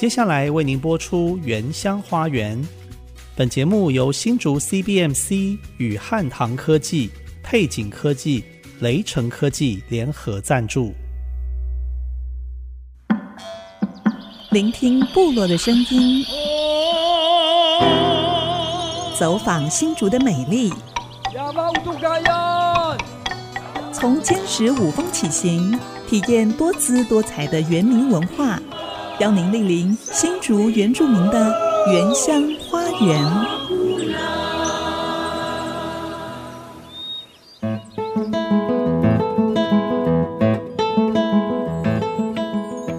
[0.00, 2.56] 接下来为您播出《原乡花园》。
[3.36, 7.10] 本节目由新竹 CBMC 与汉唐科技、
[7.42, 8.42] 配景科技、
[8.78, 10.94] 雷城科技联合赞助。
[14.50, 16.24] 聆听部落的声音，
[19.18, 20.72] 走访新竹的美丽。
[23.92, 25.78] 从坚实五峰起行，
[26.08, 28.58] 体验多姿多彩的原民文化，
[29.20, 31.54] 邀您莅临新竹原住民的
[31.92, 33.22] 原乡花园。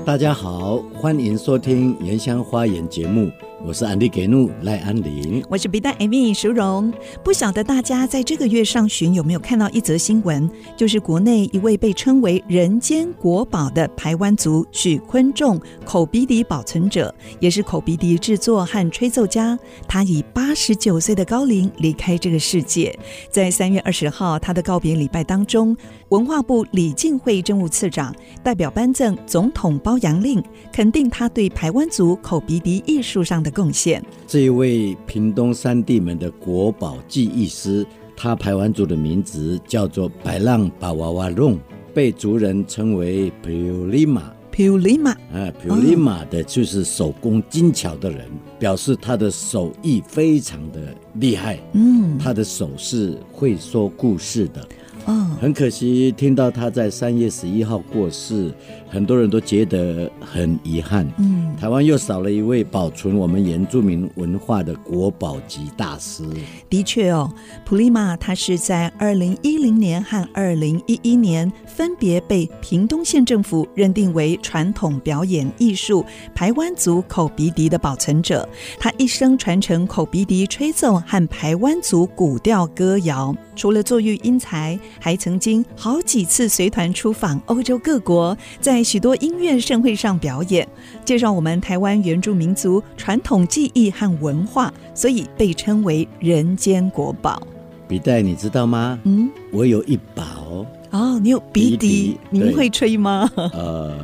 [0.06, 3.32] 大家好，欢迎收听《原乡花园》节目。
[3.64, 6.92] 我是安迪给怒赖安林，我是比达艾米淑荣。
[7.24, 19.58] 不晓得大家在这个月上旬有没有看到一则新闻，就是国内一位被称为“人间国宝”的台湾族许昆仲口鼻笛保存者，也是口鼻笛制作和吹奏家。
[19.88, 22.98] 他以八十九岁的高龄离开这个世界。
[23.30, 25.78] 在三月二十号，他的告别礼拜当中，
[26.10, 34.04] 文化部李进惠政务次长代表颁赠总统褒扬令，肯定他对排湾族口鼻笛艺术上的贡献。
[34.28, 37.86] 这一位屏东三地门的国宝技艺师，
[38.16, 41.60] 他排湾族的名字叫做白浪巴娃娃弄，
[41.94, 43.50] 被族人称为普
[43.88, 44.32] 利马。
[44.52, 51.58] 普利马啊，普利马的就是手工精巧的人，哦、表示他的手艺非常的厉害。
[51.72, 54.68] 嗯，他的手是会说故事的。
[55.06, 58.54] 哦，很可惜，听到他在三月十一号过世，
[58.90, 61.12] 很多人都觉得很遗憾。
[61.18, 66.24] 嗯，台湾又少了一位保存我们原住民文化的国宝级大师。
[66.70, 67.32] 的确哦，
[67.66, 76.06] 普利玛他是在二零一零年和二零一一年分别被屏东县政府认定为传统表演艺术
[76.36, 78.48] 排湾族口鼻笛的保存者。
[78.80, 84.80] 他一生传承口鼻笛吹奏和排湾族古调歌谣，除了作育英才。
[85.00, 90.68] 还曾经好几次随团出访欧洲各国，在许多音乐盛会上表演，
[91.06, 97.40] 介绍我们台湾原住民族传统技艺和文化，所以被称为人间国宝。
[97.88, 98.98] 笔袋，你知道吗？
[99.04, 100.66] 嗯，我有一把哦。
[100.90, 103.30] 哦，你有鼻笛，您会吹吗？
[103.36, 103.96] 呃，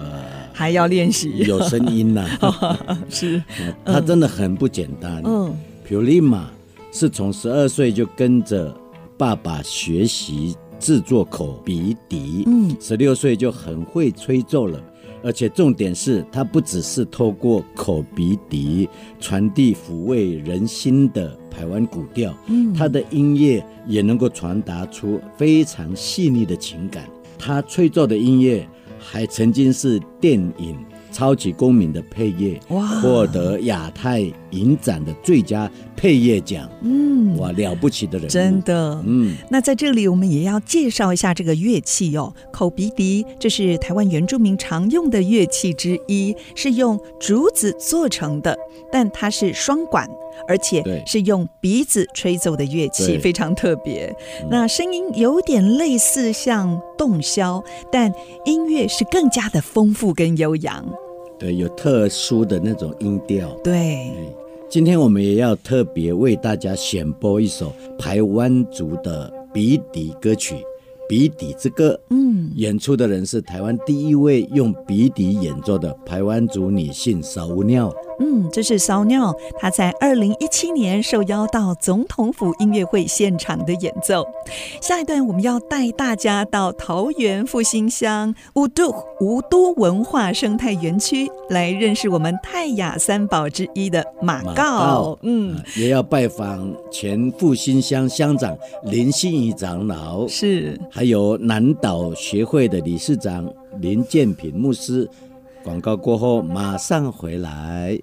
[0.53, 2.79] 还要练习，有声音呐、啊。
[3.09, 3.41] 是，
[3.83, 5.19] 他真的很不简单。
[5.25, 5.51] 嗯，
[5.89, 6.47] 普利玛
[6.91, 8.71] 是从十二岁就跟着
[9.17, 10.55] 爸爸学习。
[10.79, 14.79] 制作口鼻笛，嗯，十六岁就很会吹奏了，
[15.23, 18.87] 而且重点是他不只是透过口鼻笛
[19.19, 27.09] 传递抚慰人心的台湾古调，嗯，他的音乐也能够传达出非常细腻的情感。
[27.39, 28.63] 他吹奏的音乐
[28.99, 30.77] 还曾经是电影。
[31.11, 34.19] 超级公民的配乐，哇，获得亚太
[34.51, 39.35] 影展的最佳配乐奖，嗯，哇，了不起的人，真的，嗯。
[39.49, 48.57] 那在这里，我们也要介绍一下这个乐器哦，口鼻笛，这是台湾原住民常用的乐器之一，是用竹子做成的，
[48.91, 50.07] 但它是双管，
[50.47, 54.13] 而且是用鼻子吹奏的乐器，非常特别。
[54.49, 58.13] 那声音有点类似像洞箫，但
[58.45, 60.85] 音乐是更加的丰富跟悠扬。
[61.39, 63.49] 对，有特殊的那种音调。
[63.63, 64.11] 对，
[64.67, 70.55] 今天我们也要特别为大家选播一首排湾族的鼻笛歌曲
[71.07, 71.93] 《鼻笛之歌》。
[72.09, 77.93] 嗯，演出的人是台湾第一位用鼻笛演奏的台湾族女性扫巫鸟。
[78.19, 84.25] 嗯，这是骚尿，她在二零一七年受邀到总统府音乐会现场的演奏。
[84.81, 94.47] 下一段我们要带大家到桃园复兴乡五都吴都文化生态园区，来认识我们泰雅三宝之一的马告。
[94.47, 103.47] 马告嗯，也要拜访前复兴乡乡长林心怡长老，是，还有南岛学会的理事长
[103.79, 105.07] 林建平牧师。
[105.63, 107.95] 广告过后，马上回来。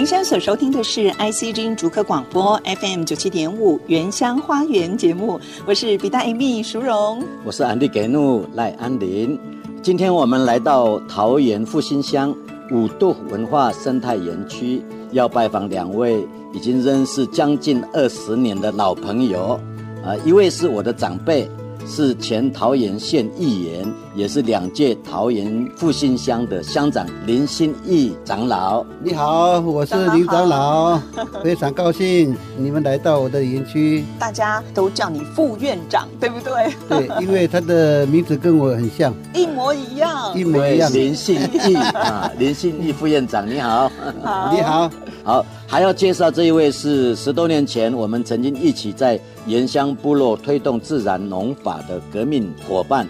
[0.00, 9.38] 您现在所收听的是 ICG 竹科广播 FM 九七点五原乡花园节目，我是比大 Amy 淑荣，我是安迪给怒赖安林。
[9.82, 12.34] 今天我们来到桃园复兴乡
[12.70, 14.82] 五度文化生态园区，
[15.12, 19.60] 要拜访两位已经认识将近二十年的老朋友。
[20.02, 21.46] 啊，一位是我的长辈，
[21.86, 28.84] 是前桃园县议员，也是两届桃园复兴乡的乡长林新义长老。
[29.02, 31.00] 你好，我是林长老，
[31.42, 34.04] 非常高兴你们来到我的园区。
[34.18, 36.72] 大家都叫你副院长，对不对？
[36.88, 40.92] 对，因为他的名字跟我很像，一模一样，一模一样。
[40.92, 43.90] 林信义 啊，林信义副院长，你好，
[44.22, 44.90] 好，你好，
[45.24, 53.06] 好，还要介绍这一位是十多年前我们曾经一起在原乡部落推动自然农法的革命伙伴，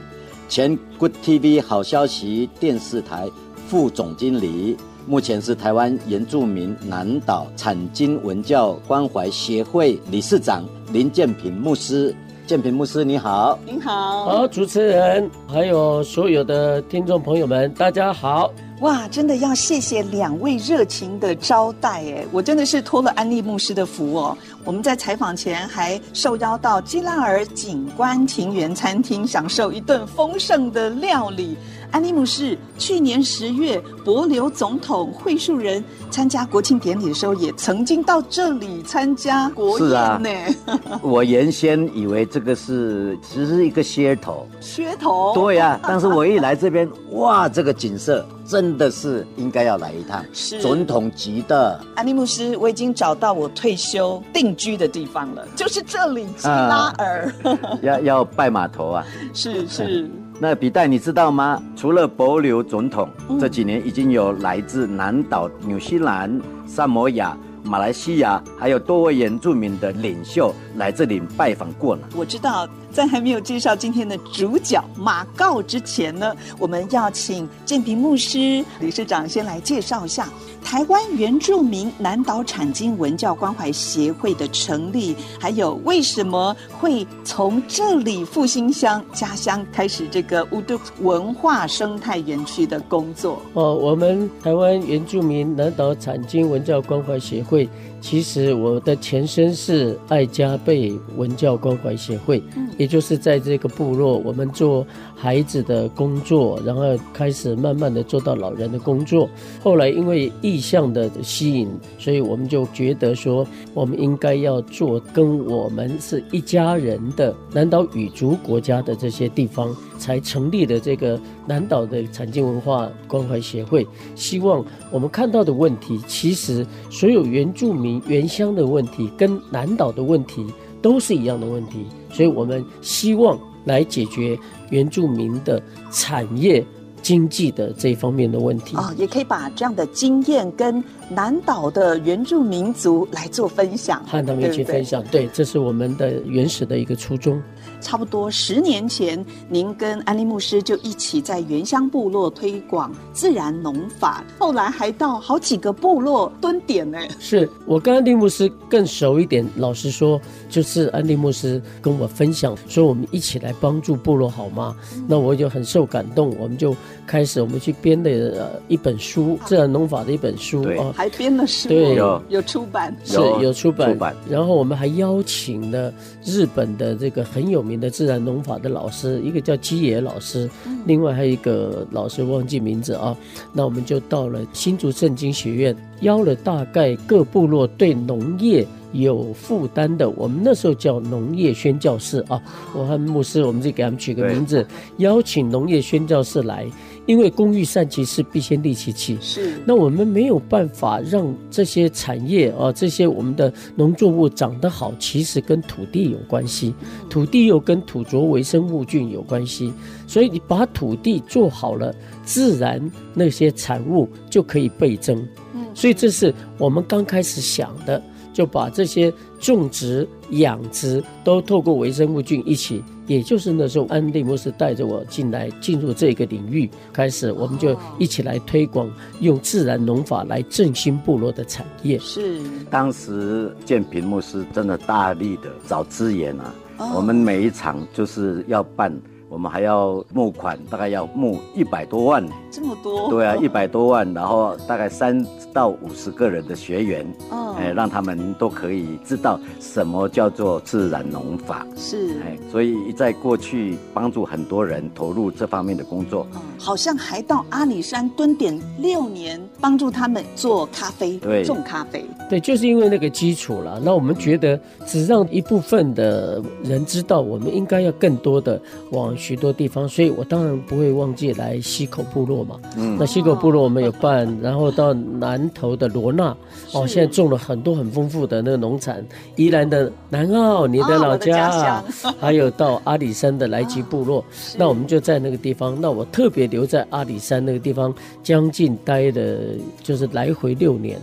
[0.47, 3.31] 前 Good TV 好消息电视台
[3.67, 4.77] 副总经理，
[5.07, 10.63] 目前是台湾原住民南岛产经文教关怀协会理事长
[10.93, 12.15] 林建平牧师。
[12.51, 18.51] 建平牧师，你好，您好，好，主持人，还有所有的听众朋友们，大家好。
[18.81, 24.37] 哇，真的要谢谢两位热情的招待哎，我真的是托了安利牧师的福哦。
[24.65, 31.57] 我们在采访前还受邀到基拉尔景观庭园餐厅，享受一顿丰盛的料理。
[31.91, 40.31] 安利牧师去年十月，帛琉总统会树人参加国庆典礼的时候，也曾经到这里参加国宴呢。
[41.03, 45.33] 我原先以为这个是只是一个噱头，噱头。
[45.35, 50.25] 对呀、啊，但是我一来这边，哇，这个景色真的是应该要来一趟。
[50.33, 51.81] 是总统级的。
[51.97, 57.35] 安利牧师，我已经找到我退休定居的地方了，就是这里，基拉尔。
[57.43, 59.05] 啊、要要拜码头啊？
[59.35, 60.09] 是 是。
[60.43, 61.63] 那比代你知道吗？
[61.77, 63.07] 除了博留总统，
[63.39, 67.37] 这几年已经有来自南岛、纽西兰、萨摩亚。
[67.63, 72.01] 马来西亚还有多位原住民的领袖来这里拜访过了。
[72.17, 80.29] 我知道，在还没有介绍今天的主角马告之前呢，我们要请建平牧师理事长先来介绍一下
[80.63, 93.41] 台湾原住民南岛产经文教关怀协会的成立，还有为什么会从这里复兴乡家乡开始这个乌都文化生态园区的工作。
[93.55, 97.69] 哦，我们台湾原住民南岛产经文教关怀协会。
[98.01, 102.43] 会，其实我的前身是爱家贝文教关怀协会，
[102.79, 104.87] 也就是在这个部落，我们做
[105.21, 106.83] 孩子的工作，然后
[107.13, 109.29] 开始慢慢的做到老人的工作。
[109.63, 111.69] 后来因为意向的吸引，
[111.99, 119.77] 所以我们就觉得说，我们应该要做跟我们是一家人的南岛语族国家的这些地方。
[120.01, 130.47] 才成立的这个南岛的产经文化关怀协会，希望我们看到的问题，其实所有原住民原乡的问题跟南岛的问题
[130.81, 134.39] 都是一样的问题，所以我们希望来解决
[134.71, 136.65] 原住民的产业
[137.03, 147.41] 经济的这方面的问题啊、哦，也可以把这样的经验跟南岛的原住民族来做分享，和他们一起分享，对，对，对，这是我们的原始的一个初衷。
[147.81, 156.99] 差不多十年前，您跟安利牧师就一起在原乡部落推广自然农法，后来还到好几个部落蹲点呢。
[157.19, 164.77] 是我跟安利牧师更熟一点，老实说，就是安利牧师跟我分享说，我们一起来帮助部落好吗？
[164.95, 166.75] 嗯、那我就很受感动，我们就
[167.11, 172.23] 开始我们去编的一本书，自然农法的一本书啊，还编了书，对，有。
[172.29, 173.97] 有出版，是有出版，
[174.29, 175.91] 然后我们还邀请了
[176.23, 177.71] 日本的这个很有名。
[177.71, 180.51] 名的自然农法的老师，一个叫基野老师，
[180.87, 183.17] 另外还有一个老师忘记名字啊。
[183.53, 192.41] 那我们就到了新竹圣经学院，邀了大概各部落对农业有负担的，我们那时候叫农业宣教士啊。
[192.75, 194.67] 我和牧师，我们就给他们取个名字，
[194.99, 196.67] 邀请农业宣教士来。
[197.07, 199.19] 因为工欲善其事，必先利其器。
[199.21, 206.73] 是，那我们没有办法让这些产业啊，这些我们的农作物长得好，其实跟土地有关系，
[207.09, 209.73] 土地又跟土著微生物菌有关系。
[210.07, 211.93] 所以你把土地做好了，
[212.23, 212.81] 自然
[213.13, 215.27] 那些产物就可以倍增。
[215.55, 218.01] 嗯，所以这是我们刚开始想的，
[218.33, 222.83] 就把这些种植、养殖都透过微生物菌一起。
[223.07, 231.99] 也就是那时候，安利牧师带着我进来，进入这个领域，开始我们就一起来推广，用自然农法来振兴部落的产业。
[231.99, 236.55] 是，当时建平牧师真的大力的找资源啊，
[236.95, 238.97] 我们每一场就是要办
[239.31, 242.27] 我们还要募款，大概要募一百多万。
[242.51, 243.09] 这么多？
[243.09, 251.65] 对啊，一百多万，然后大概三到五十个人的学员，哦，哎，让他们都可以知道什么叫做自然农法。
[251.77, 256.27] 是，哎，所以在过去帮助很多人投入这方面的工作。
[256.35, 262.05] 嗯，好像还到阿里山蹲点六年，帮助他们做咖啡，对，种咖啡。
[262.29, 263.81] 对，就是因为那个基础了。
[263.85, 268.61] 那我们觉得，只让一部分的人知道，我们应该要更多的
[268.91, 269.89] 往许多地方。
[269.89, 272.57] 所以我当然不会忘记来溪口部落嘛。
[272.77, 276.37] 嗯，那溪口部落我们有办，然后到南投的罗纳，
[276.73, 279.05] 哦，现在种了很多很丰富的那个农产。
[279.37, 281.85] 宜兰的南澳，你的老家，啊，
[282.19, 284.25] 还有到阿里山的来吉部落。
[284.57, 285.79] 那我们就在那个地方。
[285.81, 289.39] 那我特别留在阿里山那个地方，将近待的
[289.83, 290.99] 就是来回六年。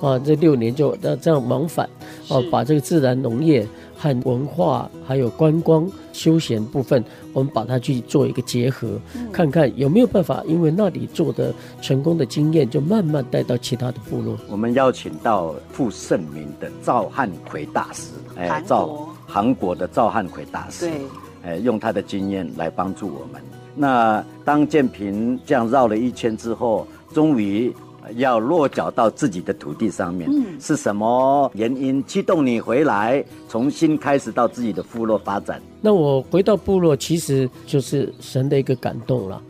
[0.00, 1.86] 啊，这六年就那这样往返，
[2.30, 3.66] 啊，把这个自然农业
[4.00, 7.04] 和文化还有观光休闲部分，
[7.34, 8.98] 我们把它去做一个结合，
[9.30, 11.52] 看看有没有办法，因为那里做的
[11.82, 14.38] 成功的经验，就慢慢带到其他的部落。
[14.48, 21.00] 我们邀请到负盛名的赵汉奎大师，哎，赵韩国的赵汉奎大师，对，
[21.42, 23.42] 哎，用他的经验来帮助我们。
[23.74, 27.70] 那当建平这样绕了一圈之后，终于。
[28.16, 35.60] 要落脚到自己的土地上面，嗯，是什么原因驱动你回来，重新开始到自己的部落发展？
[35.80, 39.42] 那我回到部落，其实就是神的一个感动了。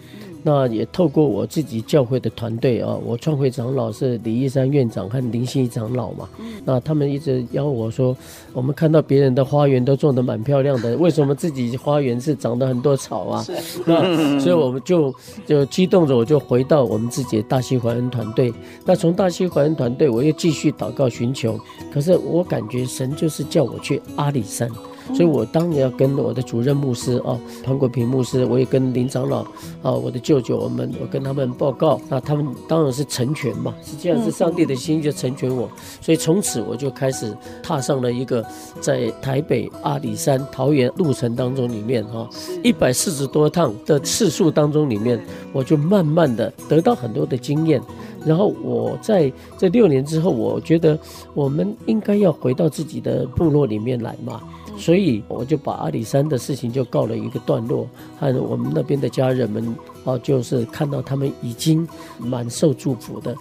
[0.43, 6.29] 那也透过我自己教会的团队啊，我创会长老是李一山院长和林信义长老嘛，
[6.65, 8.17] 那他们一直邀我说，
[8.53, 13.45] 我们看到别人的花园都种得蛮漂亮的，为什么自己花园是长得很多草啊？
[13.87, 14.01] 那
[14.41, 15.15] 所以我们就
[15.47, 18.53] 就激动着，我就回到我们自己的大西怀恩团队。
[18.85, 21.59] 那从大西怀恩团队，我又继续祷告寻求，
[21.93, 24.71] 可是我感觉神就是叫我去阿里山。
[25.15, 29.41] 所以，我当然要跟我的主任牧师啊，潘国平牧师，我也跟林长老
[29.83, 35.69] 啊，我的舅舅，我们我跟他们报告，那他们当然是成全嘛，实际上是上帝的心就成全我，
[36.01, 38.45] 所以从此我就开始踏上了一个
[38.81, 42.29] 在台北阿里山桃园路程当中里面哈，
[42.63, 45.21] 一百四十多趟的次数当中里面，
[45.53, 47.81] 我就慢慢的得到很多的经验，
[48.25, 50.99] 然后我在这六年之后，我觉得
[51.35, 54.41] 我们应该要回到自己的部落里面来嘛。
[54.81, 57.87] 所以我就把阿里山的事情就告了一个段落，
[58.19, 61.87] 和我们那边的家人们啊，就是看到他们已经
[62.19, 63.35] 蛮受祝福的。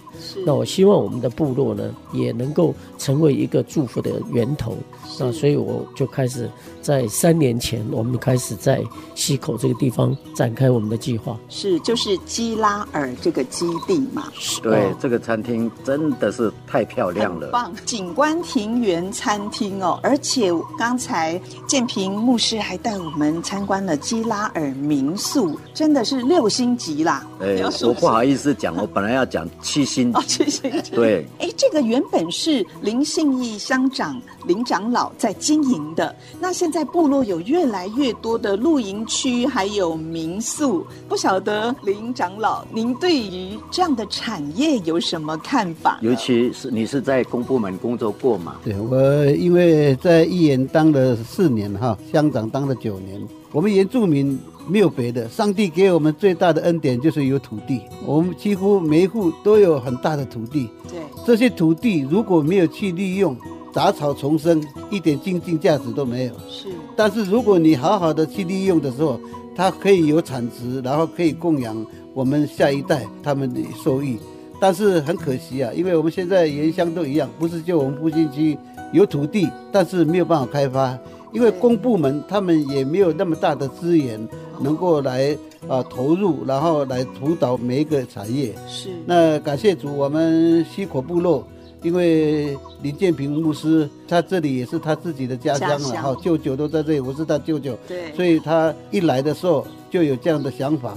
[0.44, 4.76] 那我希望我们的部落呢，也能够成为一个祝福的源头。
[5.18, 6.48] 那所以我就开始
[6.80, 8.82] 在三年前，我们开始在
[9.14, 11.38] 溪口这个地方展开我们的计划。
[11.48, 14.28] 是，就是基拉尔这个基地嘛。
[14.62, 17.72] 对，这个餐厅真的是太漂亮了，棒！
[17.84, 27.26] 景观庭园餐厅哦，而且刚才建平牧师还带我们参观了基拉尔民宿，真的是六星级啦。
[27.40, 30.18] 哎，我不好意思讲，我本来要讲七星级。
[30.20, 30.90] 哦，七星级。
[30.90, 31.24] 对。
[31.38, 45.98] 哎，这个原本是林信义乡长林长老在经营的，那现在部落有越来越多的露营区，还有民宿，不晓得林长老，您对于这样的产业有什么看法？
[46.02, 48.56] 尤其是你是在公部门工作过嘛？
[48.64, 53.20] 对，我因为在议员当了四年哈，乡长当了九年，
[53.52, 54.38] 我们原住民
[54.68, 60.68] 没有别的，上帝给我们最大的恩典就是有土地，我们几乎每一户都有很大的土地。
[60.88, 63.36] 对，这些土地如果没有去利用。
[63.72, 66.32] 杂草丛生，一点经济价值都没有。
[66.48, 66.66] 是，
[66.96, 69.16] 但是如果你好好的去利用的时候，
[69.54, 74.18] 它可以有产值，然后可以供养我们下一代他们的收益。
[74.60, 78.58] 但是很可惜啊，因为我们现在原乡都一样，不是就我们复兴区
[78.92, 80.98] 有土地，但是没有办法开发，
[81.32, 84.20] 因为公部门他们也没有那么大的资源
[84.60, 85.36] 能够来
[85.68, 88.54] 啊投入，然后来辅导每一个产业。
[88.68, 91.46] 是，那感谢主，我们西口部落。
[91.82, 100.92] 因为林建平牧师，他这里也是他自己的家乡了，哈，舅舅都在这里，我是他舅舅，对，所以他一来的时候就有这样的想法，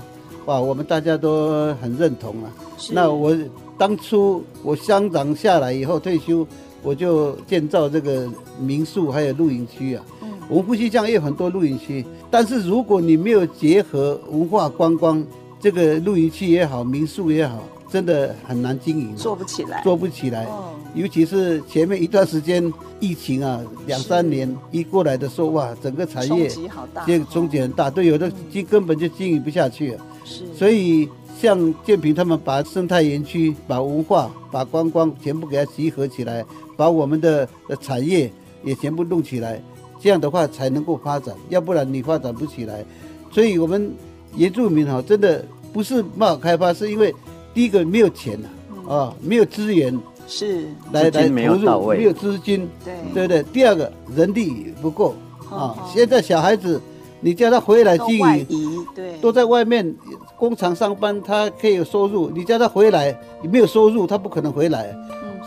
[0.45, 2.51] 哇，我们大家都很认同啊。
[2.91, 3.33] 那我
[3.77, 6.45] 当初我乡长下来以后退休，
[6.81, 10.03] 我就建造这个民宿还有露营区啊。
[10.49, 15.25] 嗯，我们夫妻乡也有很多露营区，但是如果你没有结合文化观光，
[15.59, 17.63] 这个露营区也好，民宿也好。
[17.93, 20.47] 真的很难经营，做不起来，做不起来。
[20.95, 29.99] 尤其是前面一段时间疫情啊，两三年一过来的时候，哇，整个产业冲击好大，这个冲击很大，对，有的经根本就经营不下去了。
[30.25, 31.07] 是，所以
[31.39, 36.43] 像建平他们把生态园区、把文化、把观光全部给它集合起来，
[36.75, 37.47] 把我们的
[37.79, 38.33] 产业
[38.63, 39.61] 也全部弄起来，
[40.03, 42.83] 这样的话才能够发展，要不然你发展不起来。
[43.31, 43.89] 所以我们
[44.35, 47.15] 原住民哈，真的不是不好开发，是因为
[47.53, 50.65] 第一个没有钱呐，啊，没有资源，是。
[50.91, 52.93] 来来投入，没有到位，没有资金，对。
[53.13, 53.43] 对对。
[53.53, 55.15] 第二个人力不够
[55.49, 56.81] 啊，现在小孩子
[57.21, 59.95] 你叫他回来经营，对，都在外面
[60.37, 64.93] 工厂上班，他可以有收入，你叫他回来，你没有收入，他不可能回来，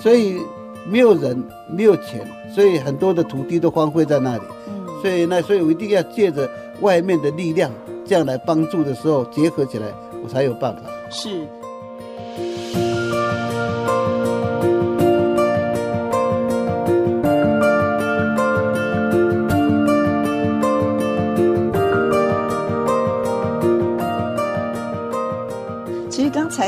[0.01, 0.39] 所以
[0.89, 4.43] 没有人，没有钱，所以很多的土地都荒废在那里。
[5.03, 6.49] 所以那，所以我一定要借着
[6.81, 7.71] 外面的力量，
[8.05, 9.87] 这样来帮助的时候，结合起来，
[10.23, 10.83] 我才有办法。
[11.11, 11.47] 是。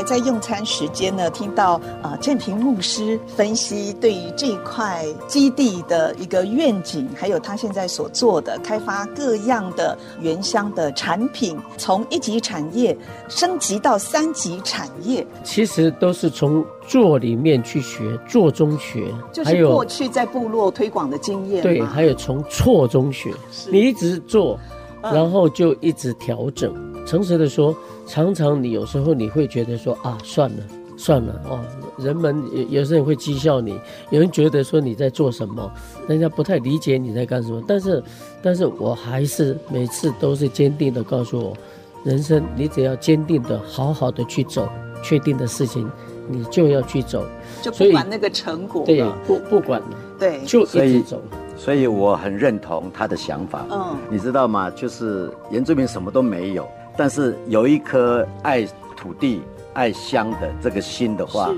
[0.09, 12.97] 在用餐时间呢，听到啊，建平牧师分析对于这一块基地的一个愿景，还有他现在所做的开发各样的原乡的产品，从一级产业
[13.27, 21.61] 升级到三级产业，其实都是从做里面去学，做中学，就是过去在部落推广的经验。
[21.61, 23.31] 对，还有从错中学，
[23.71, 24.59] 你一直做，
[25.03, 26.73] 然后就一直调整。
[27.05, 27.75] 诚实的说。
[28.09, 30.57] 常常你有时候你会觉得说啊，算了
[30.97, 31.59] 算了哦，
[31.97, 35.71] 人们有有些人会讥笑你，有人觉得说你在做什么，
[36.07, 37.63] 人家不太理解你在干什么。
[37.67, 38.03] 但是，
[38.41, 41.53] 但是我还是每次都是坚定的告诉我，
[42.03, 44.67] 人生你只要坚定的好好的去走，
[45.03, 45.89] 确定的事情
[46.27, 47.23] 你就要去走，
[47.61, 49.87] 就不管那个成果，对，不不管了，
[50.19, 51.21] 对，就一直走。
[51.55, 54.69] 所以我很认同他的想法，嗯，你知道吗？
[54.71, 56.67] 就是原住民什么都没有。
[56.99, 59.41] 但是有一颗爱土地、
[59.73, 61.49] 爱乡的这个心的话，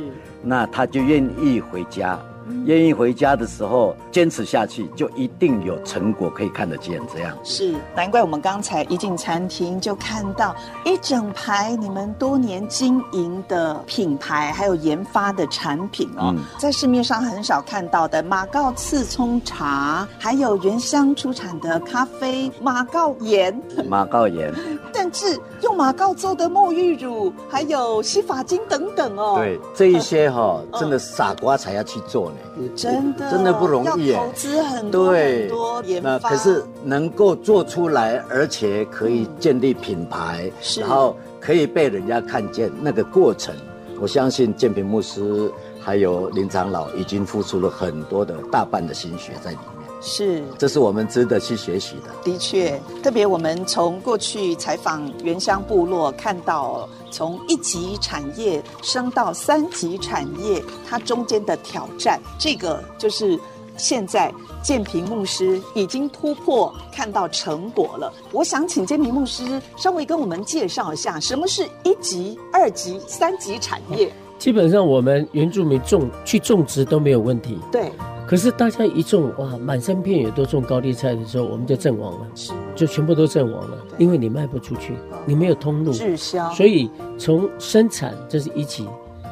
[0.43, 2.19] 那他就愿意回家。
[2.65, 6.99] 愿意回家的时候，坚持下去，就一定有成果可以看得见。
[7.11, 7.35] 这样。
[7.45, 7.73] 是。
[7.95, 23.57] 难怪我们刚才一进餐厅就看到一整排你们多年经营的品牌，还有研发的产品哦，嗯、在市面上很少看到的马告刺葱茶，还有原乡出产的咖啡马告盐，
[23.87, 24.53] 马告盐，
[25.01, 29.33] 甚至用马告做的沐浴乳，还有洗发精等等哦。
[29.35, 32.69] 对，这一些哈、哦， 真的傻瓜才要去做呢。
[32.75, 43.55] 真的真的不容易，投资很多很多对，那可是能够做出来，而且可以建立品牌，然后可以被人家看见那个过程，
[43.99, 49.70] 我相信建平牧师还有林长老已经付出了很多的大半的心血在里面。
[50.01, 52.11] 是，这是我们值得去学习的。
[52.23, 63.39] 的确，特别我们从过去采访原乡部落，看到从一级产业升到三级产业，它中间的挑战，这个就是
[63.77, 64.33] 现在
[64.63, 68.11] 建平牧师已经突破，看到成果了。
[68.31, 74.11] 我想请建平牧师稍微跟我们介绍一下，什么是一级、二级、三级产业？
[74.39, 77.59] 基本上，我们原住民种去种植都没有问题。
[77.71, 77.91] 对。
[78.31, 84.93] 可是大家一种哇，满山遍野都种高丽菜的时候，我们就阵亡了，是，就全部都阵亡了，因为你卖不出去，
[85.25, 86.49] 你没有通路，滞销。
[86.51, 88.87] 所以从生产这是一级，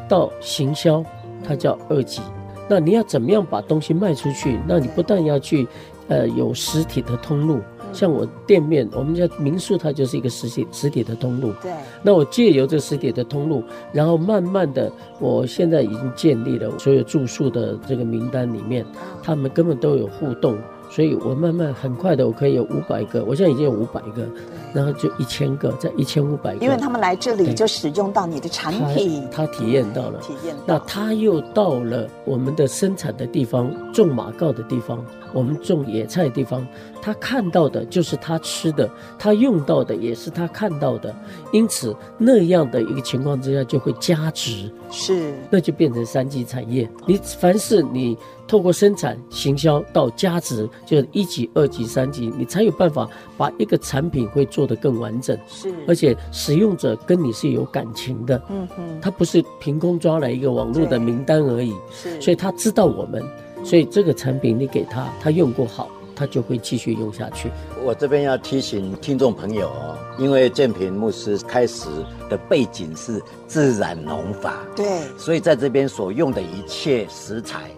[0.10, 1.02] 到行销
[1.48, 2.22] 它叫二级。
[2.68, 4.60] 那你要怎么样把东西卖出去？
[4.68, 5.66] 那你不但要去，
[6.10, 7.62] 呃，有实体的通路。
[7.94, 11.52] 像我店面，我们家民宿，它就是一个实体实体的通路。
[11.62, 11.72] 对。
[12.02, 18.86] 那我借由这实体的通路，然后慢慢的，我现在已经建立了所有住宿的这个名单里面，
[19.24, 20.58] 他们根本都有互动。
[20.92, 24.28] 所以我慢慢很快的，我可以有五百个，我现在已经有五百个，
[24.74, 26.66] 然后就一千个，在一千五百个。
[26.66, 30.56] 因为他们来这里就使用到你的产品，他，他体验到了，体验。
[30.66, 36.68] 那他又到了我们的生产的地方，种马告的地方，我们种野菜的地方，
[37.02, 41.16] 他看到的就是他吃的，他用到的也是他看到的，
[41.52, 46.90] 因此那样的一个情况之下就会加值，是，那就变成三级产业。
[47.06, 48.18] 你凡是你。
[48.50, 53.08] 透过生产、行销到加值，就是一级、二级、三级，你才有办法
[53.38, 55.38] 把一个产品会做得更完整。
[55.48, 58.42] 是，而且使用者跟你是有感情的。
[58.50, 61.76] 嗯哼，他不是凭空抓来一个网络的名单而已。
[61.92, 63.24] 是，所以他知道我们，
[63.64, 65.88] 所以这个产品你给他，他用过好，
[66.20, 67.50] 他就会继续用下去。
[67.82, 71.88] 我这边要提醒听众朋友哦，因为建平牧师开始
[72.30, 74.86] 的背景是自然农法，对，
[75.18, 77.72] 所以在这边所用的一切食材。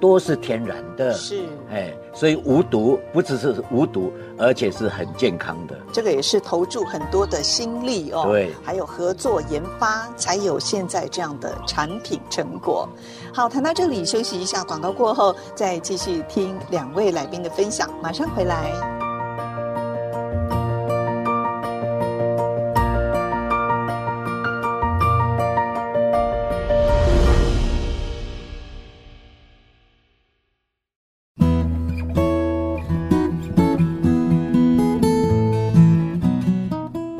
[0.00, 5.76] 都是天然的，是，哎，所以无毒，不只是无毒，而且是很健康的。
[5.92, 12.88] 这个也是投注很多的心力哦，对，还有合作研发，才有现在这样的产品成果。
[13.32, 19.07] 好，谈到这里，休息一下，广告过后再继续听两位来宾的分享，马上回来。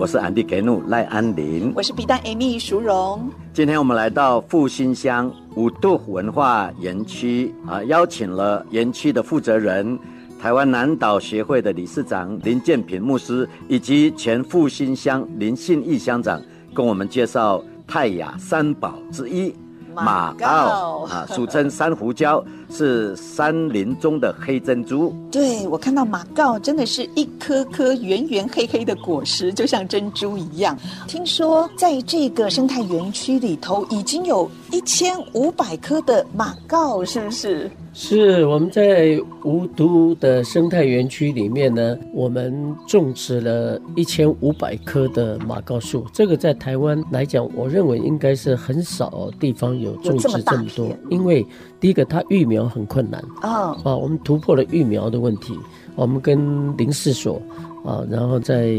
[0.08, 3.28] 是安迪格努赖安林，我是皮蛋 Amy 淑荣。
[3.52, 9.98] 今天我们来到复兴乡五度文化园区啊，邀请了园区的负责人，
[10.40, 16.40] 台湾南岛协会的理事长林建平牧师，以及前复兴乡林信义乡长，
[16.72, 19.54] 跟我们介绍泰雅三宝之一。
[20.04, 25.14] 马告啊，俗称珊瑚礁，是山林中的黑珍珠。
[25.30, 30.76] 对，我看到马告真的是一颗颗圆圆黑黑的果实，就像珍珠一样。
[31.06, 37.70] 听说在这个生态园区里头，已经有一千五百颗的马告，是不是？
[38.00, 46.06] 是我们在无毒的生态园区里面呢，我们种植了一千五百棵的马告树。
[46.12, 50.96] 这个在台湾来讲，我认为应该是很少地方有种植这么多。
[51.10, 51.44] 因为
[51.80, 55.58] 第一个，它育苗很困难啊，啊，我们突破了育苗的问题。
[55.96, 57.42] 我们跟林试所
[57.84, 58.74] 啊，然后在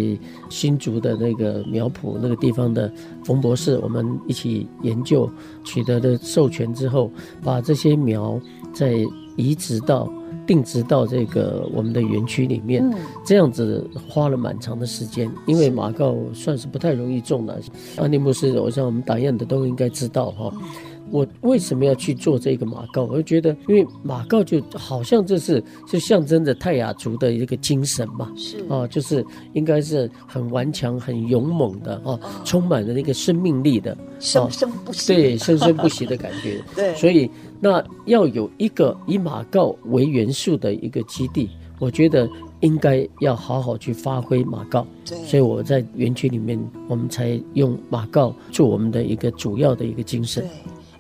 [0.49, 2.91] 新竹的那个苗圃那个地方的
[3.23, 5.29] 冯博士，我们一起研究，
[5.63, 7.12] 取得的授权之后，
[7.43, 8.39] 把这些苗。
[8.71, 8.93] 再
[9.35, 10.07] 移植到
[10.45, 12.88] 定植到这个我们的园区里面，
[13.25, 17.59] 这样子花了蛮长的时间，因为马告算是不太容易种的。
[17.97, 20.53] 安利牧师，我想我们打样的都应该知道哈。
[21.12, 23.04] 我为什么要去做这个马告？
[23.04, 28.58] 我就觉得，因为马告就好像这是就象征着泰雅族的一个精神嘛，是。
[28.69, 36.63] 啊，就是应该是很顽强、很勇猛的啊，充满了那个生命力的，生生不息，对，生生不息的感觉。
[36.76, 44.86] 对，所以那要有一个以马告为元素的一个基地，我觉得应该要好好去发挥马告。
[45.06, 50.48] 对，所以我在园区里面，我们才用马告做我们的一个主要的一个精神。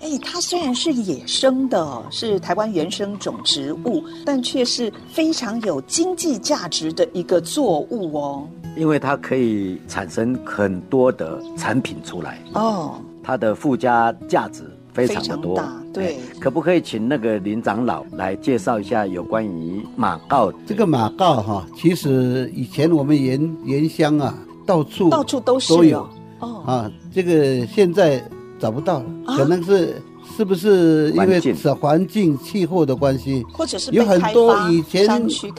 [0.01, 8.47] 哎，它虽然是野生的，是台湾原生种植物，但却是非常有经济价值的一个作物哦。
[8.77, 15.57] 因为它可以产生很多的产品出来哦，它的附加价值非常的多。
[15.57, 20.49] 大对，可不可以请那个林长老来介绍一下有关于马告？
[20.65, 24.33] 这个马告哈，其实以前我们原原乡啊，
[24.65, 26.07] 到处到处都是都有
[26.39, 28.23] 哦啊，这个现在。
[28.59, 29.05] 找不到了，
[29.37, 30.01] 可能是
[30.37, 35.07] 是不是因为是环境气候的关系，或者是有很多以前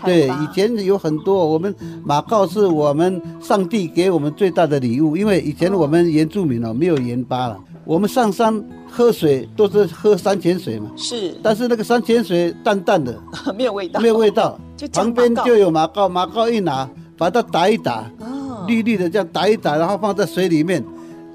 [0.04, 13.18] 对以前有很多我们马告是我们上帝给我们最大的礼物，因为以前我们原住民哦没有盐巴了，我们上山喝水都是喝山泉水嘛，是，但是那个山泉水淡淡的，
[13.56, 14.58] 没有味道，没有味道，
[14.92, 18.04] 旁边就有马告，马告一拿把它打一打，
[18.66, 20.84] 绿绿的这样打一打，然后放在水里面。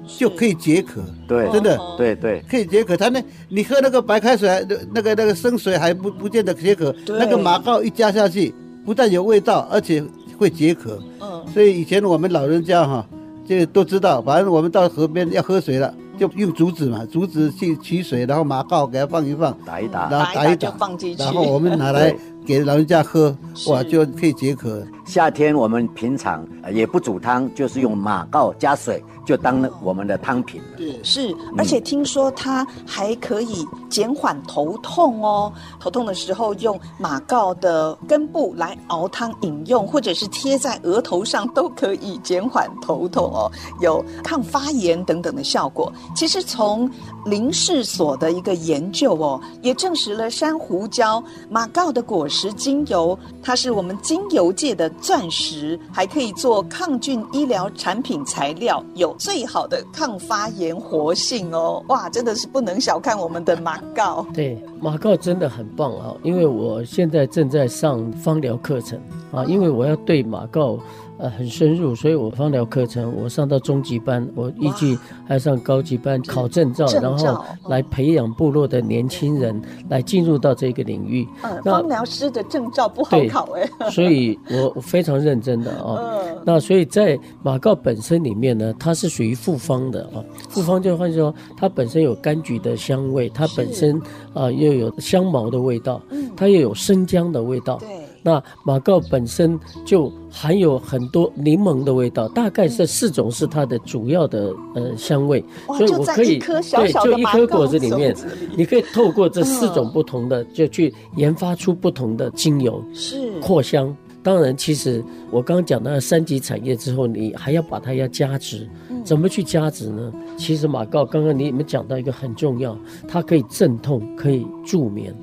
[0.06, 2.96] 就可以解渴，对，真的，对对，可以解渴。
[2.96, 4.48] 它那，你喝那个白开水，
[4.94, 6.94] 那个那个生水还不不见得解渴。
[7.06, 10.02] 那个马告一加下去，不但有味道，而且
[10.38, 10.98] 会解渴。
[11.20, 13.06] 嗯，所以以前我们老人家哈，
[13.46, 20.72] 就都知道，反正我们到河边要喝水了，就用竹子嘛，竹子去取水，然后马告给它放一放，打一打，然后打一打，
[21.18, 22.14] 然后我们拿来
[22.46, 24.80] 给老人家喝，哇，就可以解渴。
[25.04, 29.02] 夏天我们平常也不煮汤，就是用马告加水。
[29.26, 30.76] 就当了我们的汤品了。
[30.76, 35.52] 对，是，而且听说它还可以减缓头痛哦。
[35.80, 45.92] 头痛的时候用马告的根部来熬汤饮用，或者是贴在额头上，都可以减缓头痛哦，有抗发炎等等的效果。
[46.14, 46.88] 其实从
[47.24, 59.16] 林氏所的一个研究哦，也证实了山胡椒马告的果实石精油，它是我们精油界的钻石，还可以做抗菌医疗产品材料，有。
[59.18, 64.26] 最好的抗发炎活性哦，哇，真的是不能小看我们的马告。
[64.34, 69.00] 对，马告真的很棒啊，因为我现在正在上芳疗课程
[69.32, 70.78] 啊，因为我要对马告。
[71.18, 81.26] 呃，很深入，所以我芳疗课程我上到中级班，我预计还上高级班考证照，然后来培养部落的年轻人来进入到这个领域。
[81.42, 85.96] 嗯，芳疗师的证照不好考哎，所以我非常认真的啊。
[85.98, 94.00] 嗯，那所以在马告本身里面呢，它是属于复方的啊，复方就换句话说，它本身有柑橘的香味，它本身
[94.34, 96.00] 啊又有香茅的味道，
[96.36, 97.78] 它又有生姜的味道。
[97.78, 98.05] 对。
[98.26, 108.12] 那马告本身就含有很多柠檬的味道，大概这四种是它的主要的呃香味，所以我可以对，就一颗果子里面，
[108.56, 113.96] 你可以透过这四种不同的，就去研发出不同的精油，是扩香。
[114.24, 118.68] 当然，其实我刚刚讲到三级产业之后，你还要把它要加值，
[119.04, 120.12] 怎么去加值呢？
[120.36, 125.14] 其实马告刚刚你们讲到一个很重要，它可以镇痛，可以助眠。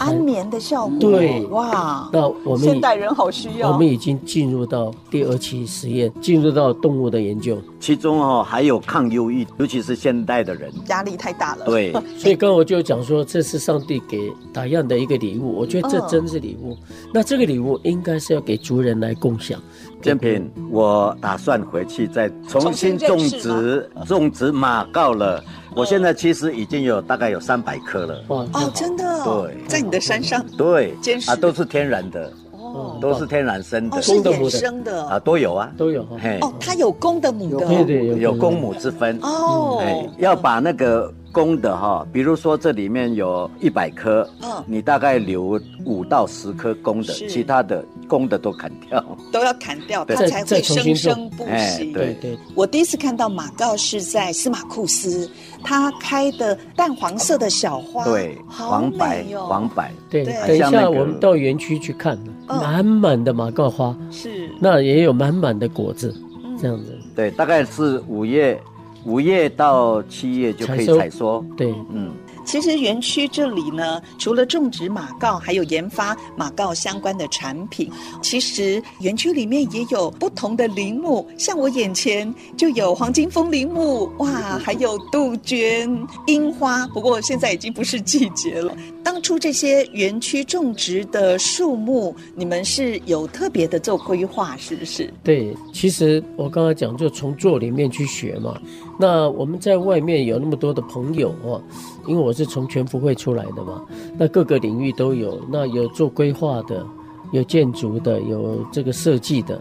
[0.00, 0.98] 安眠的效果。
[0.98, 3.70] 对，哇，那我们现代人好需要。
[3.70, 11.66] 我们已经进入到第二期实验，进入到动物的研究，其中哦还有抗忧郁，尤其是现代的人压力太大了。
[11.66, 16.76] 对， 所以刚刚我就讲说，这是上帝给打样的一个礼物，我觉得这真是礼物。
[17.12, 19.60] 那这个礼物应该是要给族人来共享。
[20.02, 25.42] 建平，我打算回去再重新种植种植马告了。
[25.76, 28.24] 我现在其实已经有大概有三百棵了。
[28.28, 29.24] 哦，真的？
[29.24, 30.44] 对，在你的山上。
[30.56, 30.94] 对，
[31.26, 36.04] 啊，都是天然的，哦，都是天然生的，哦，是野生的啊，都有啊，都有。
[36.20, 39.18] 嘿，哦，它有公的母的，对对，有公母之分。
[39.22, 39.82] 哦，
[40.18, 41.12] 要把那个。
[41.32, 51.92] 公的哈，比如说这里面有一百颗，嗯，你大概留五到十颗公的，其他的公的都砍掉，都要砍掉，它才会生生不息。
[51.92, 52.14] 对。
[52.20, 55.30] 对，我第一次看到马告是在司马库斯，
[55.62, 60.24] 它开的淡黄色的小花，对，黄白黄白，对。
[60.24, 66.14] 等一下我们到园区去看，满满的马告花，是，那也有满满的果子，
[66.60, 66.98] 这样子。
[67.14, 68.60] 对，大概是五月。
[69.04, 72.12] 五月到七月就可以采收，对，嗯。
[72.46, 77.88] 其实园区这里呢，除了种植马告，还有研发马告相关的产品。
[78.22, 86.86] 其实园区里面也有不同的林木，像我眼前就有黄金风林木，哇，还有杜鹃、樱花。
[86.88, 88.74] 不过现在已经不是季节了。
[89.04, 95.12] 当初这些园区种植的树木，你们是有特别的做规划，是不是？
[95.22, 98.60] 对，其实我刚才讲，就从做里面去学嘛。
[99.00, 101.60] 那我们在外面有那么多的朋友哦。
[102.06, 103.84] 因为我是从全福会出来的嘛，
[104.18, 106.84] 那各个领域都有，那有做规划的，
[107.30, 109.60] 有建筑的，有这个设计的，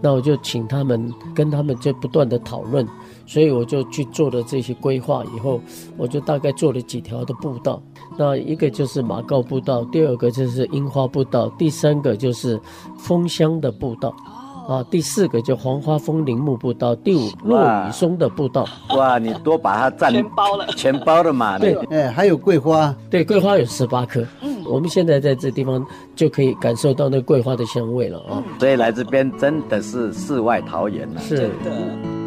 [0.00, 2.84] 那我就请他们跟他们就不断的讨论，
[3.26, 5.60] 所以我就去做了这些规划以后，
[5.96, 7.80] 我就大概做了几条的步道，
[8.16, 12.58] 那一个就是马告步道，第二个就是樱花步道，第三个就是
[12.98, 14.12] 枫香的步道。
[14.66, 18.66] 啊，第四个就黄花风铃木步道，第五落羽松的步道。
[18.96, 21.58] 哇，你多把它占全包了，全包了嘛？
[21.58, 24.24] 对，哎，还有桂花，对，桂花有十八棵。
[24.42, 25.84] 嗯，我们现在在这地方
[26.16, 28.42] 就可以感受到那桂花的香味了啊。
[28.58, 31.20] 所以来这边真的是世外桃源了。
[31.20, 32.23] 是的。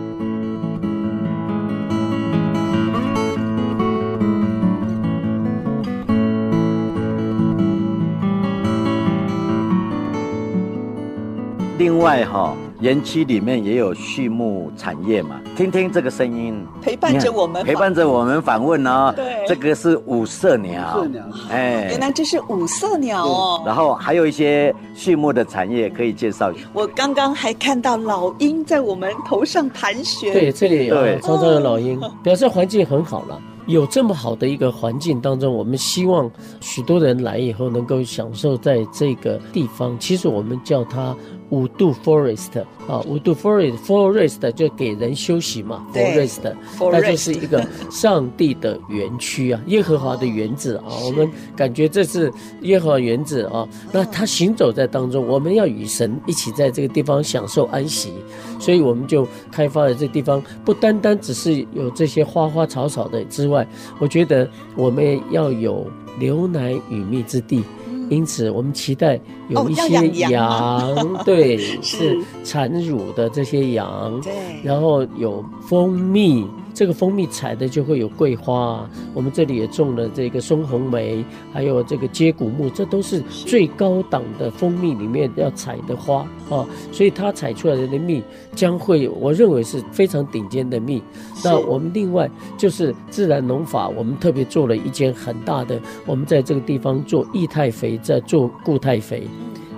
[11.87, 19.13] 另外哈，园区里面也有畜牧产业嘛，听听这个声音，陪伴着我们，陪伴着我们访问哦。
[19.15, 23.63] 对，这个是五色鸟，五色鸟，哎，原来这是五色鸟哦。
[23.65, 26.51] 然后还有一些畜牧的产业可以介绍。
[26.73, 30.33] 我刚刚还看到老鹰在我们头上盘旋。
[30.33, 33.41] 对，这里有常常有老鹰，表示环境很好了。
[33.67, 39.97] 有这么好的一个环境当中，我们希望许多人来以后能够享受在这个地方。
[39.99, 41.13] 其实我们叫它
[41.49, 50.85] 五度 forest 啊，五度 forest forest 就给人休息嘛，forest，那就是一个上帝的园区啊，耶和华的园子啊。
[51.05, 52.31] 我们感觉这是
[52.61, 58.11] 耶和华园子啊，那他行走在当中，我们要与神一起在这个地方享受安息，
[58.59, 63.65] 所以我们就开发了这地方，不单单只是有这些花花草草的之外。
[63.99, 65.85] 我觉得我们要有
[66.19, 67.63] 牛奶与蜜之地，
[68.09, 72.17] 因此我们期待有一些羊，对， 是。
[72.43, 76.45] 产乳的这些羊，对，然后有蜂蜜。
[76.77, 86.19] 这个蜂蜜采的就会有桂花，我们这里也种了这个松红梅，还有这个接骨木，这都是最高档的蜂蜜里面要采的花
[86.51, 88.21] 啊，所以它采出来的蜜
[88.53, 91.01] 将会，我认为是非常顶尖的蜜。
[91.43, 99.23] 那我们另外就是自然农法，我们特别做了一间很大的，我们在这个地方做液态肥，在做固态肥。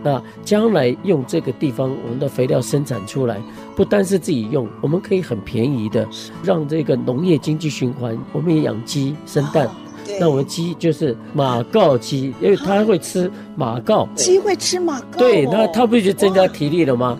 [0.03, 3.41] 那将来用这个地方我们的肥料生产出来，
[3.75, 6.07] 不单是自己用，我们可以很便宜的
[6.43, 8.17] 让这个农业经济循环。
[8.31, 9.71] 我们也养鸡生蛋，哦、
[10.19, 14.07] 那我们鸡就是马告鸡，因为它会吃马告。
[14.15, 15.19] 鸡会吃马告？
[15.19, 17.17] 对，那它不就增加体力了吗？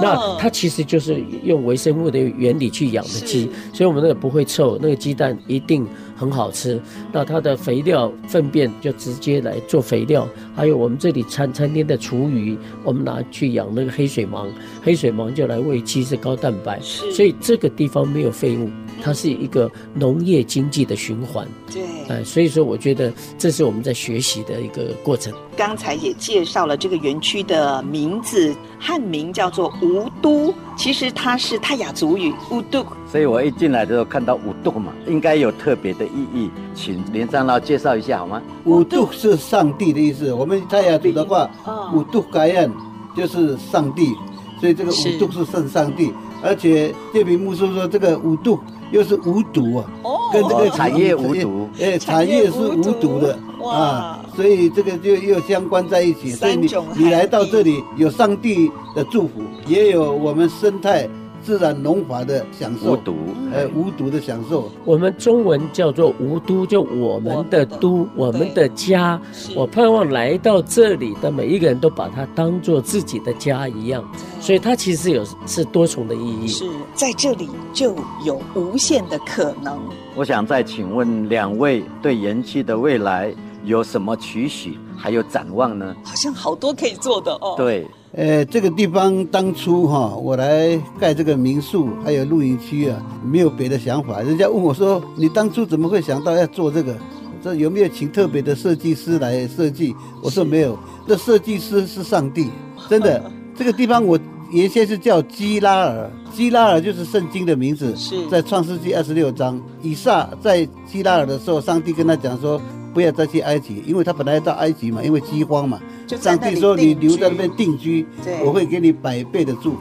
[0.00, 6.80] 那它其实就是用微生物的原理去养的鸡，所以我们那个不会臭，那个鸡蛋一定很好吃。
[7.12, 14.46] 那它的肥料粪便就直接来做肥料，还有我们这里餐餐厅的厨余，我们拿去养那个黑水虻，
[14.82, 16.78] 黑水虻就来喂鸡，是高蛋白。
[16.80, 18.68] 所以这个地方没有废物，
[19.02, 21.46] 它是一个农业经济的循环。
[21.72, 21.82] 对。
[22.08, 25.32] 呃，所以说我觉得这是我们在学习的一个过程。
[25.56, 32.84] 刚才也介绍了这个园区的名字，汉名叫做吴都，其实它是泰雅族语乌都。
[33.10, 38.42] 所以我一进来的时候看到五度嘛，应该有特别的意义，请连长老介绍一下好吗？
[38.64, 41.50] 五度是上帝的意思，我们泰雅族的话，
[41.92, 42.72] 五度盖恩
[43.16, 44.14] 就是上帝，
[44.60, 49.84] 所以这个五度是圣上帝，而且建平牧师说这个五度又是无毒啊，
[50.32, 61.08] 跟这个产业无毒，哎，产业是无毒的啊，所以这个就又相关在一起，所以你你来到这里有上帝的祝福，也有我们生态。
[61.42, 63.14] 自然农法的享受，无毒，
[63.52, 64.70] 呃，无毒的享受。
[64.84, 69.20] 我们中文叫做无都，就我们的都，我们的家。
[69.54, 74.04] 我盼望来到这里的每一个人都把它当做自己的家一样，
[74.40, 76.48] 所以它其实有是多重的意义。
[76.48, 79.80] 是在这里就有无限的可能。
[80.14, 85.96] 我想再请问两位，对园区的未来有什么期许，还有展望呢？
[86.04, 87.54] 好像好多可以做的哦。
[87.56, 87.86] 对。
[88.18, 94.20] 呃，这个地方当初哈，我来盖这个民宿，还有露营区啊，没有别的想法。
[94.22, 96.96] 人家问我说：“你当初怎么会想到要做这个？
[97.40, 100.76] 这有没有请特别的设计师来设计？”我说：“没有，
[101.06, 102.48] 这设计师是上帝，
[102.90, 103.22] 真的。
[103.54, 104.18] 这个地方我
[104.50, 109.62] 原先是叫基拉尔，基拉尔就是圣经的名字，是在创世纪二十六章。
[109.80, 112.60] 以撒在基拉尔的时候，上帝跟他讲说。”
[112.92, 115.80] 不要再去埃及，因为他本来要到埃及嘛，因为饥荒嘛。
[116.20, 118.06] 上帝说，你留在那边定居，
[118.44, 119.78] 我会给你百倍的祝福。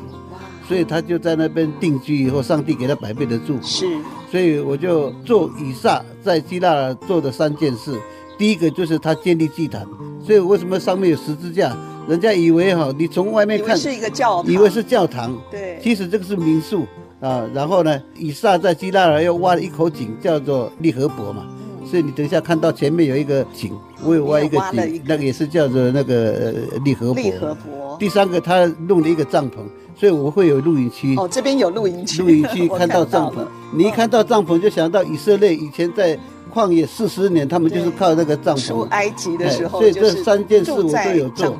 [0.67, 3.63] 所以他就在那边定居以后，上帝给他百倍的祝福。
[3.63, 3.87] 是，
[4.29, 7.97] 所以我就做以撒在希腊做的三件事。
[8.37, 9.87] 第一个就是他建立祭坛，
[10.21, 11.75] 所以为什么上面有十字架？
[12.07, 15.35] 人家以为哈，你从外面看是一个教堂，以为是教堂。
[15.49, 16.85] 对，其实这个是民宿
[17.21, 17.49] 啊。
[17.53, 21.47] 然后呢，以撒在基拉尔又挖了一口井，叫做利河伯嘛。
[21.89, 23.71] 所以你等一下看到前面有一个井，
[24.03, 27.23] 我有挖一个井，那个也是叫做那个利河伯。
[27.23, 27.97] 利和伯。
[27.97, 29.55] 第三个，他弄了一个帐篷，
[29.95, 31.15] 所以我会有露营区。
[31.15, 32.21] 哦，这边有露营区。
[32.21, 36.17] 露营区 看到帐篷，你一看到帐篷就想到以色列以前在
[36.53, 38.67] 旷野四十年，他们就是靠那个帐篷。
[38.67, 41.57] 出埃及的时候，所以这三件事我都有做。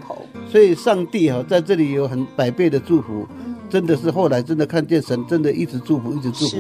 [0.50, 3.28] 所以上帝哈在这里有很百倍的祝福，
[3.70, 6.58] 真的是后来真的看见神真的一直祝福，一直祝福，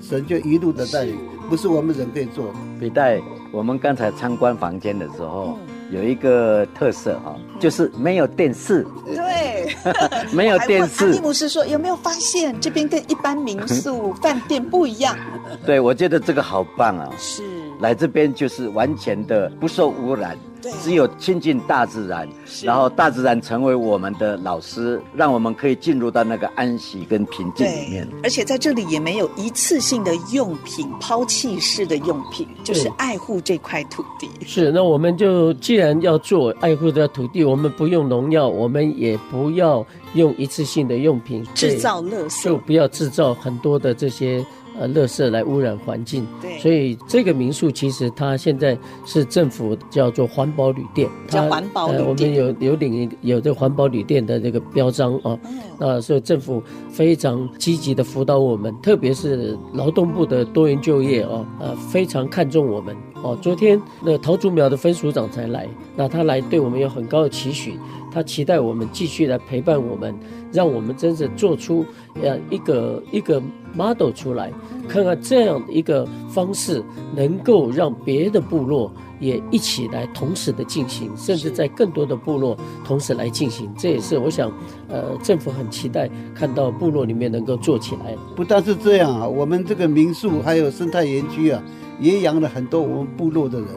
[0.00, 1.16] 神就一路的带领。
[1.48, 2.54] 不是我们人可以做的。
[2.78, 5.58] 笔袋，我们刚才参观房间的时候，
[5.90, 8.86] 有一个特色哈，就是没有电视。
[9.06, 9.74] 对，
[10.30, 11.06] 没有电视。
[11.06, 15.16] 阿弟牧师说，有没有发现这边跟一般民宿 饭店不一样？
[15.64, 17.10] 对，我觉得这个好棒啊。
[17.16, 17.42] 是。
[17.80, 20.36] 来这边就是完全的不受污染。
[20.60, 22.28] 对，只有亲近大自然，
[22.62, 28.08] 然后大自然成为我们的老师，让我们可以进入到那个安息跟平静里面。
[28.22, 34.28] 而且在这里也没有一次性的用品，抛弃式的用品，就是爱护这块土地。
[34.44, 44.44] 是，那我们就既然要做爱护的土地，我们不用农药，我们也不要用一次性的用品制造垃圾，就不要制造很多的这些。
[44.78, 52.04] 呃，垃圾来污染环境，对，所以这个民宿其实它现在是政府叫做环保旅店，叫环保旅店。
[52.04, 55.38] 呃，我们有有领有这个环保旅店的这个标章啊，
[55.78, 63.36] 那所以政府非常积极的辅导我们，特别是劳动部的多元就业哦，呃，非常看重我们哦。
[63.42, 67.74] 昨天那陶竹苗的分署长才来，那他来对我们有很高的期许。
[68.12, 70.14] 他期待我们继续来陪伴我们，
[70.52, 71.84] 让我们真正做出
[72.22, 73.42] 呃一个一个
[73.74, 74.52] model 出来，
[74.88, 76.82] 看看这样的一个方式
[77.14, 78.90] 能够让别的部落
[79.20, 83.72] 也一起来同时的进行，甚至在更多的部落同时来进行。
[83.76, 84.50] 这也是我想，
[84.88, 88.16] 呃，政府很期待看到部落里面能够做起来。
[88.34, 91.62] 不但是这样啊，我们这个民宿还有生态园区啊，
[92.00, 93.68] 也养了很多我们部落的人，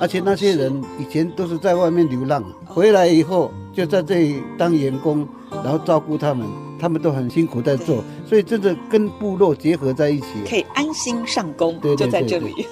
[0.00, 3.50] 而且那些人以前都是在外面流浪，回来以后。
[3.76, 5.28] 就在这里当员工，
[5.62, 11.78] 然后照顾他们，他们都很辛苦在做，所以真的跟部落结合在一起，可以安心上工。
[11.78, 12.66] 对，就在这里。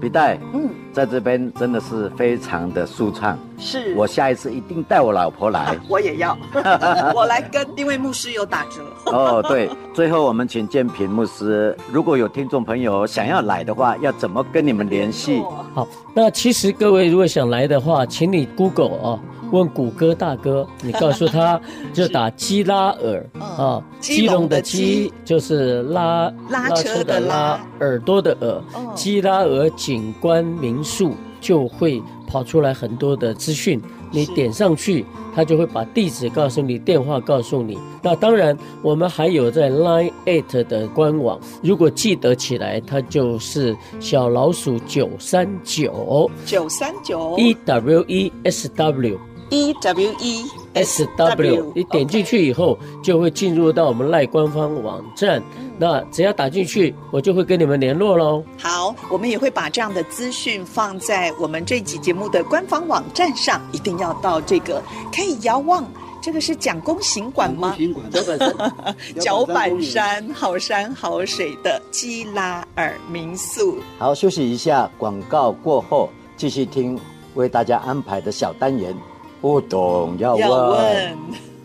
[0.00, 3.38] 笔袋， 嗯，在这边真的是非常的舒畅。
[3.58, 5.60] 是，我下一次一定带我老婆来。
[5.60, 6.36] 啊、 我也要，
[7.16, 8.82] 我来跟，因为牧师有打折。
[9.06, 15.40] 哦，对，最后我们请建平牧师，如果有听众朋友想要来的话，要怎么跟你们联系？
[15.74, 19.18] 好，那其实各位如果想来的话，请你 Google 啊。
[19.52, 21.60] 问谷歌大哥，你告诉他，
[21.92, 24.81] 就打基拉尔啊，基隆的基
[25.24, 35.04] 就是拉拉车的拉，耳朵的耳，基拉尔景观民宿就会跑出来很多的资讯，你点上去，
[35.34, 37.78] 它就会把地址告诉你，电话告诉你。
[38.02, 46.30] 那当然，我们还有在 Line at 的官网，如果记得起来，它就是小老鼠九三九。
[46.44, 47.36] 九三九。
[47.38, 49.18] E W E S W
[49.52, 51.72] E W E S W。
[51.74, 55.42] 你点进去以后，就会进入到我们赖官方网站。
[55.78, 58.42] 那只要打进去，我就会跟你们联络喽。
[58.58, 64.82] 好，我们也会把这样的资讯放在我们这集节目的官方网站上，一定要到这个
[65.14, 65.84] 可以遥望。
[66.22, 67.74] 这个是蒋公行馆吗？
[67.76, 73.76] 行馆，脚 板山，脚板山好山好水的基拉尔民宿。
[73.98, 76.98] 好，休息一下，广告过后继续听
[77.34, 78.94] 为大家安排的小单元。
[79.42, 81.18] 不懂要问，要问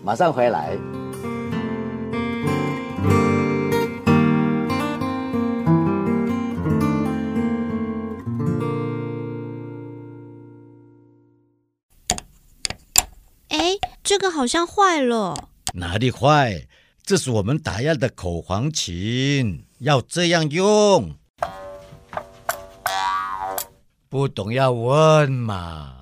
[0.04, 0.76] 马上回来。
[13.50, 16.68] 哎这个好像坏了，哪里坏？
[17.04, 21.14] 这是我们打样的口簧琴，要这样用。
[24.10, 25.97] 不懂要问嘛。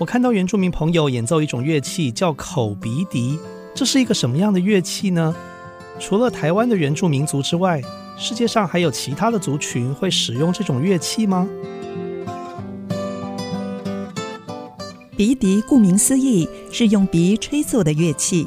[0.00, 3.38] 我看到原住民朋友演奏一种乐器叫口鼻笛，
[3.74, 5.36] 这是一个什么样的乐器呢？
[5.98, 7.82] 除了台湾的原住民族之外，
[8.16, 11.46] 世界上还有其他的族群会使用这种乐器吗？
[15.18, 18.46] 鼻笛顾名思义是用鼻吹奏的乐器，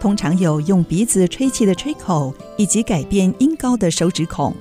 [0.00, 4.56] 通常有用鼻子吹气的吹口，以及改变音高的手指孔。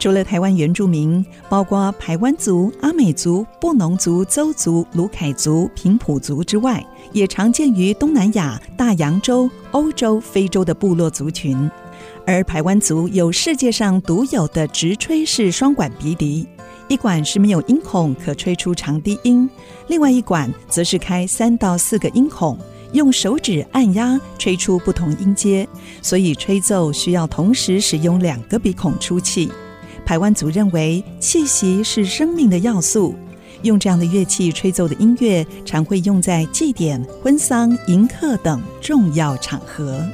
[0.00, 6.82] 除了台湾原住民，包括排湾族、阿美族、布农族、邹族、鲁凯族、平埔族之外，
[7.12, 11.70] 也常见于东南亚、大洋洲、欧洲、非洲的部落族群。
[12.26, 16.48] 而排湾族有世界上独有的直吹式双管鼻笛。
[16.88, 19.46] 一管是没有音孔，可吹出长低音；
[19.88, 22.58] 另外一管则是开三到四个音孔，
[22.94, 25.68] 用手指按压吹出不同音阶，
[26.00, 29.50] 所以吹奏需要同时使用两个鼻孔出气。
[30.10, 33.14] 排湾族认为气息是生命的要素，
[33.62, 40.04] 用这样的乐器吹奏的音乐常会用在祭典、婚丧、迎客等重要场合。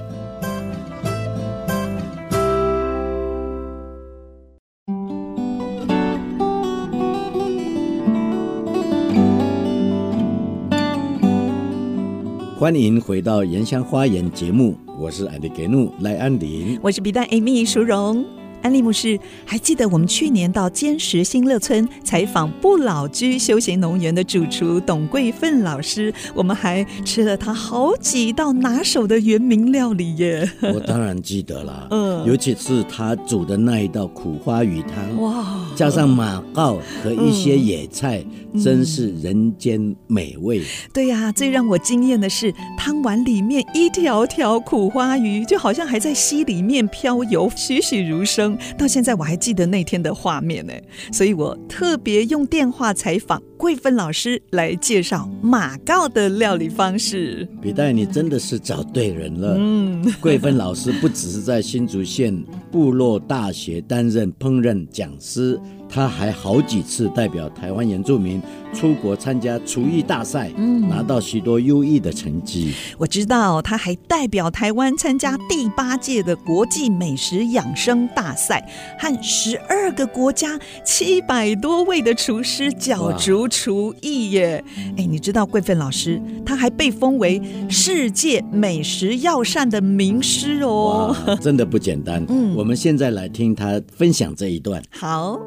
[12.59, 18.36] 欢迎回到《原乡花园》节目，我是安迪格努赖安林，我是皮蛋 Amy 淑荣。
[18.62, 30.50] 安利牧师，还记得我们去年到坚实新乐村采访不老居休闲农园的主厨董桂芬老师，我们还吃了他好几道拿手的原名料理耶。
[30.74, 40.62] 我当然记得啦，嗯，尤其是他煮的那一道苦花鱼汤，哇，加上马告和一些野菜，嗯、真是人间美味。
[40.92, 48.45] 对呀、啊，最让我惊艳的是汤碗里面一条条苦花鱼，就好像还在溪里面飘游，栩栩如生。
[48.76, 50.72] 到现在我还记得那天的画面呢，
[51.12, 57.49] 所以我特别用电话采访桂芬老师来介绍马告的料理方式。
[57.62, 59.57] 笔旦，你真的是找对人了。
[59.59, 62.36] 嗯，桂芬老师不只是在新竹县
[62.70, 65.59] 部落大学担任烹饪讲师。
[65.88, 68.42] 他还好几次代表台湾原住民
[68.76, 72.74] 出国参加厨艺大赛，嗯，拿到许多优异的成绩。
[72.98, 78.62] 我知道他还代表台湾参加第八届的国际美食养生大赛，
[78.98, 84.62] 和十二个国家七百多位的厨师角逐厨艺耶。
[84.98, 92.22] 哎，你知道桂芬老师他还被封为世界美食药膳的名师哦，真的不简单。
[92.28, 94.82] 嗯，我们现在来听他分享这一段。
[94.90, 95.38] 好。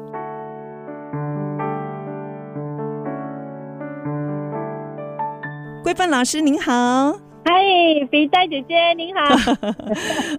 [5.90, 7.10] 桂芬老师您好，
[7.44, 7.50] 嗨，
[8.12, 9.22] 比代姐姐您好，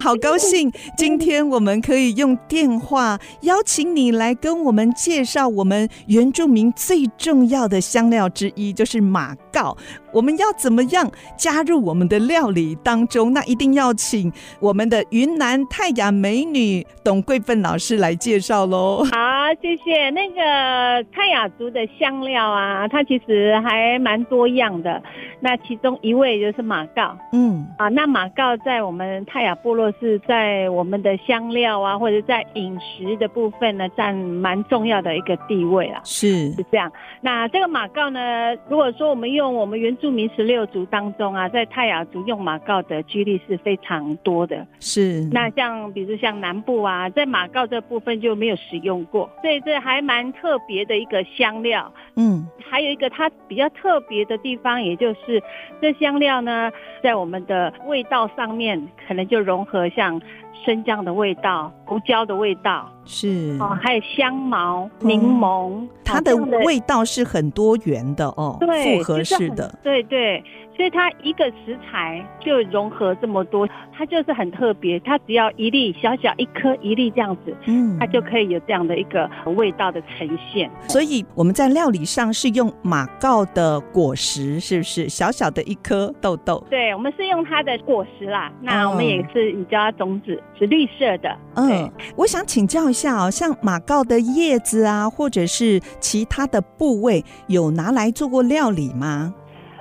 [0.00, 9.76] 好高兴今天我们可以用电话邀请你来跟我们介绍我们原住民最重要的香料之一，就是马告。
[10.12, 13.32] 我们要怎么样加入我们的料理当中？
[13.32, 19.04] 那一定要请我们的云南泰雅美女董桂芬老师来介绍喽。
[19.04, 19.42] 好。
[19.60, 20.08] 谢谢。
[20.10, 25.02] 那个泰雅族的香料啊，它其实还蛮多样的。
[25.40, 36.00] 那其中一位就是马告，嗯啊，那马告在我们泰雅部落是在我们的香料啊，或者在饮食的部分呢，占蛮重要的一个地位啦。
[36.04, 36.90] 是是这样。
[37.20, 44.66] 那这个马告呢，如果说我们用我们原住民十六族当中啊，在泰雅族用马告的几率是非常多的。
[44.80, 45.26] 是。
[45.32, 51.92] 那像比如像南部啊，在马告这部分就没有使用过，所以这还蛮特别的一个香料。
[52.16, 55.42] 嗯，还有一个它比较特别的地方，也就是。
[55.80, 56.70] 这香料呢，
[57.02, 60.20] 在我们的味道上面，可能就融合像
[60.64, 70.42] 生姜的味道、胡椒的味道，是哦，还有香茅、柠檬，嗯，它的味道是很多元的哦，对，复合式的，对对。
[70.74, 74.98] 所以它一个食材就融合这么多，它就是很特别。
[75.00, 80.70] 它只要一粒小小一颗一粒这样子，嗯，它就可以有这样的一个味道的呈现。
[80.88, 86.64] 所以我们在料理上是用马告的果实，是不是小小的一颗豆豆？
[86.70, 88.50] 对，我们是用它的果实啦。
[88.62, 91.36] 那我们也是，你叫它种子是绿色的。
[91.56, 99.34] 嗯，我想请教一下哦，像马告的叶子啊，或者是其他的部位，有拿来做过料理吗？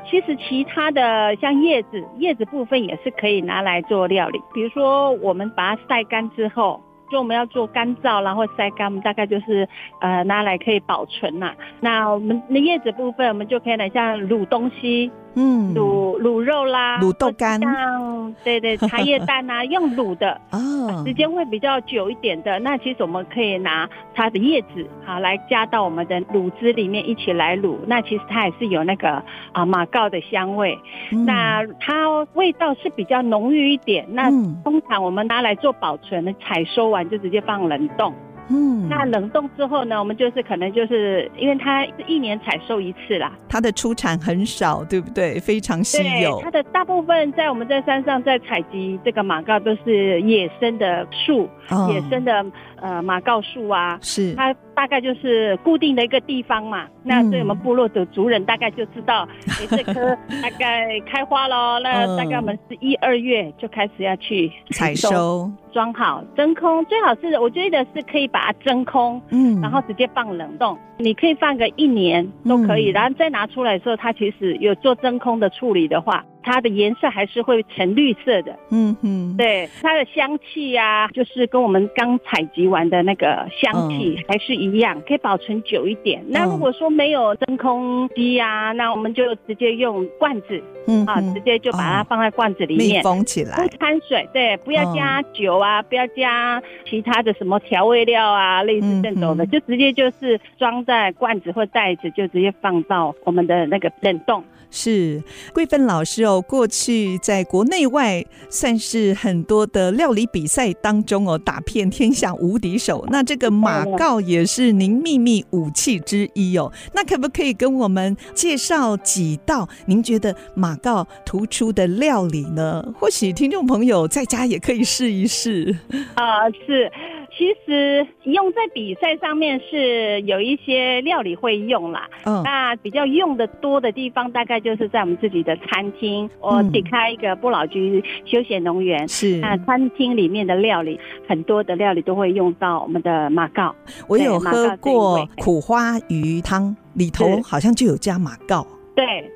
[0.09, 4.41] 其实其他的像叶子，叶子部分也是可以拿来做料理。
[4.53, 9.65] 比如说，我们把它晒干之后，就我们要做干燥，然后晒干，我们大概就是
[10.01, 11.53] 呃拿来可以保存呐。
[11.79, 15.09] 那我们的叶子部分，我们就可以来像卤东西。
[15.35, 22.59] 嗯，卤卤肉啦，卤豆干，像对对 茶叶蛋啊，用卤的哦，时间会比较久一点的。
[22.59, 27.77] 那其实我们可以拿它的叶子好来加到我们的卤汁里面一起来卤。
[27.87, 29.23] 那其实它也是有那个
[29.53, 30.77] 啊马告的香味，
[31.11, 34.05] 嗯、那它味道是比较浓郁一点。
[34.09, 34.29] 那
[34.63, 38.13] 通常我们拿来做保存的，采收完就直接放冷冻。
[38.51, 45.39] 嗯，那冷冻之后呢，我们就是可能就是因为它是一年采收一次啦，它的出产很少，对不对？
[45.39, 46.41] 非常稀有。
[46.43, 52.45] 它的大部分在我们在山上在采集这个马告都是野生的树，哦、野生的
[52.81, 54.33] 呃马告树啊，是。
[54.35, 54.53] 它。
[54.73, 59.93] 大概就是固定的一个地方嘛，那所以我们部落的族人大概就知道， 哎、嗯，这棵
[60.41, 76.25] 大概开花喽，那大概我们是一二月就开始要去采收，装好真空，最好是我觉得是可以把它真空，嗯，然后直接放冷冻，你可以放个一年都可以，嗯、然后再拿出来的时候，它其实有做真空的处理的话。
[76.43, 86.23] 它的颜色还是会呈绿色的，嗯哼，对，它的香气呀、啊，就是跟我们刚采集完的那个香气还是一样，可以保存久一点。
[86.27, 104.43] 那如果说没有真空机啊，那我们就直接用罐子，嗯啊，直接就把它放在罐子里面，密封起来，不掺水，对，不要加酒啊，不要加其他的什么调味料啊，类似这种的，就直接就是装在罐子或袋子，就直接放到我们的那个冷冻。
[104.71, 105.21] 是
[105.53, 113.05] 桂芬老师哦，过去在国内外算是很多的料理比赛当中哦，打遍天下无敌手。
[113.11, 116.71] 那这个马告也是您秘密武器之一哦。
[116.93, 122.83] 那可不可以跟我们介绍几道您觉得马告突出的料理呢？
[122.97, 125.77] 或许听众朋友在家也可以试一试
[126.15, 126.49] 啊。
[126.49, 126.91] 是。
[127.37, 136.29] 其实用在比赛上面是有一些料理会用啦，嗯，那比较用的多的地方，大概就是在我们自己的餐厅。
[136.41, 143.73] 我只开一个不老居休闲农园，是那餐厅里面的料理，很多的料理都会用到我们的马告。
[144.07, 148.67] 我有喝过苦花鱼汤，里头好像就有加马告。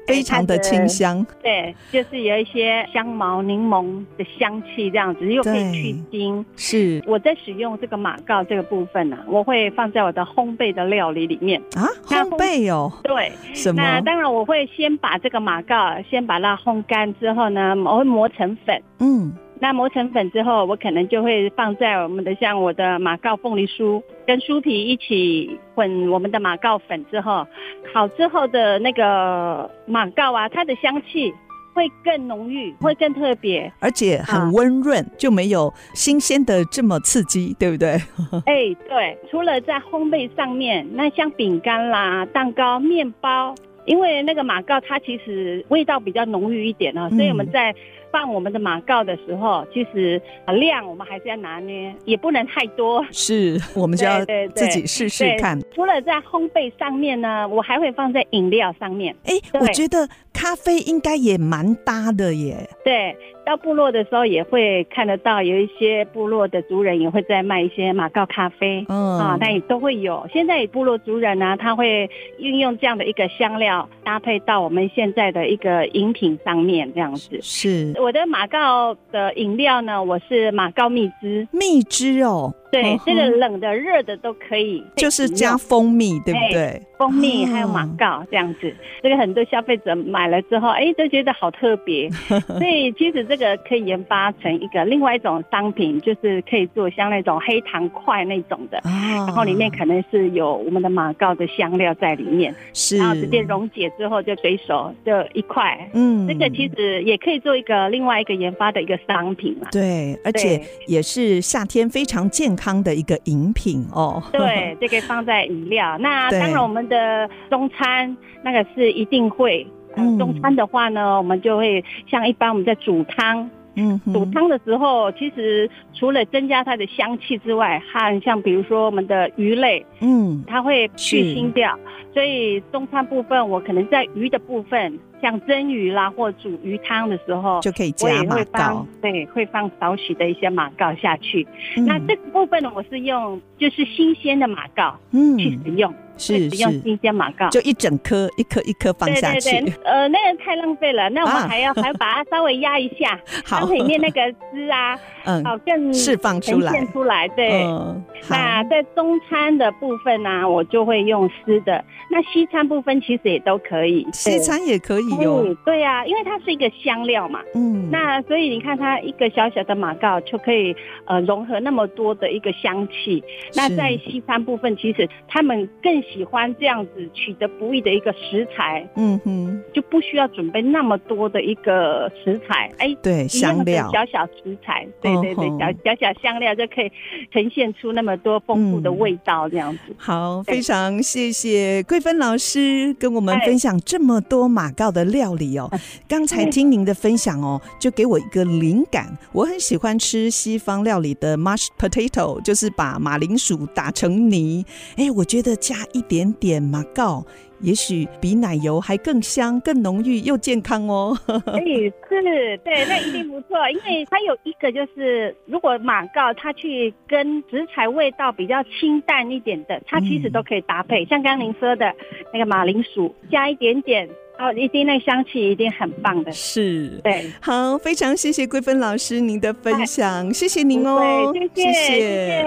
[0.05, 1.25] 对，非常的清香。
[1.41, 6.45] 对，就是有一些香茅、柠檬的香气，这样子又可以去腥。
[6.55, 11.87] 是我在使用这个马告这个部分呢、啊，我会放在我的烘焙的料理里面啊。
[12.05, 13.81] 烘焙哦，对，什么？
[13.81, 15.75] 那当然我会先把这个马告
[16.09, 18.81] 先把它烘干之后呢，我会磨成粉。
[18.99, 19.33] 嗯。
[19.59, 27.47] 那磨成粉之后，我可能就会放在我们的像我的马告凤梨酥跟酥皮一起混我们的马告粉之后，
[27.93, 31.33] 烤之后的那个马告啊，它的香气
[31.73, 37.91] 会更浓郁，会更特别，而且很温润，啊、就没有新鲜的这么刺激，对不对？
[38.45, 39.17] 哎、欸，对。
[39.29, 43.53] 除了在烘焙上面，那像饼干啦、蛋糕、面包，
[43.85, 47.75] 因为那个马告它其实味道比较浓郁一点啊，所以我们在
[48.15, 53.05] 放我们的马告的时候，其实量我们还是要拿捏，也不能太多。
[53.11, 54.23] 是，我们就要
[54.55, 55.59] 自己试试看。
[55.73, 59.13] 除了在烘焙上面呢，我还会放在饮料上面。
[59.25, 62.55] 哎，我觉得咖啡应该也蛮搭的耶。
[62.85, 63.13] 对。
[63.45, 70.27] 到部落的时候，也会看得到有一些部落的族人也会在卖一些马告咖啡，嗯啊，那也都会有。
[70.33, 77.39] 现在部落族人呢、啊，他会运用这样的一个香料搭配到我们现在的一个饮品上面，这样子。
[77.41, 82.53] 是我的马告的饮料呢，我是马告蜜汁，蜜汁哦。
[82.81, 86.81] 对，这个冷的、热的都可以，就是加蜂蜜，对不对？
[86.97, 88.73] 蜂蜜还有马告这样子，
[89.03, 92.09] 这个很多消费者买了之后，哎，都觉得好特别。
[92.57, 105.77] 所以其实这个可以研发成一个另外一种商品，就是可以做像那种黑糖块那种的，然后里面可能是有我们的马告的香料在里面，是，然后直接溶解之后就随手就一块。
[105.93, 109.67] 嗯，这个其实也可以做一个另外一个研发的一个商品嘛。
[109.69, 112.64] 对，而且也是夏天非常健康。
[112.65, 115.95] 康的一个饮品哦，对， 这个放在饮料。
[115.99, 119.65] 那当然，我们的中餐那个是一定会。
[119.95, 131.77] 嗯，中餐的话呢，我们就会像一般我们在煮汤，嗯，煮汤的时候，其实除了增加它的香气之外，还像比如说我们的鱼类，嗯，它会去腥掉。
[132.13, 134.99] 所以中餐部分，我可能在鱼的部分。
[135.25, 138.85] 像蒸鱼啦，或煮鱼汤的时候，就可以加马告。
[139.01, 141.47] 对，会放少许的一些马告下去。
[141.75, 145.91] 嗯、那这个部分呢，我是用就是新鲜的马告，嗯，去使用。
[146.17, 149.49] 是使用新鲜马告，就一整颗，一颗一颗放下去。
[149.51, 151.09] 对对对，呃，那个太浪费了。
[151.15, 157.27] 那我们还要、啊、还要把它稍微压一下， 好，里面那个汁啊，嗯，好更释放出来，出来。
[157.29, 161.83] 对，嗯、那在中餐的部分呢、啊，我就会用湿的。
[162.09, 165.49] 那西餐部分其实也都可以，西餐也可以用。
[165.49, 167.41] 嗯、对啊，因为它是一个香料嘛。
[167.53, 173.23] 嗯，那所以你看，它一个小小的马告就可以呃融合那么多的一个香气。
[173.55, 186.91] 那在西餐部分，其实他们更喜欢这样子取得不易的一个食材，嗯哼，就不需要准备那么多的一个食材，哎，对，香料，小小食材，对对对，小小小香料就可以
[187.31, 189.95] 呈现出那么多丰富的味道，这样子。
[189.97, 195.69] 好，非常谢谢桂芬老师跟我们分享这么多马告的料理哦。
[196.07, 207.25] 刚才听您的分享哦，就给我一个灵感，我很喜欢吃西方料理的 mashed potato，就是把马铃薯打成泥，哎，我觉得加一点点马告，
[207.61, 211.17] 也许比奶油还更香、更浓郁又健康哦。
[211.45, 211.61] 哎，
[212.09, 221.05] 是，对，那一定不错，因为它有一个就是，如果马告它去跟食材味道比较清淡一点的，它其实都可以搭配。
[221.05, 221.93] 嗯、像刚刚您说的
[222.33, 226.31] 那个马铃薯，加一点点哦，一定那香气一定很棒的。
[226.33, 231.93] 是，对，好，非常谢谢桂芬老师您的分享，谢谢您哦，谢谢，谢谢。
[231.93, 231.99] 谢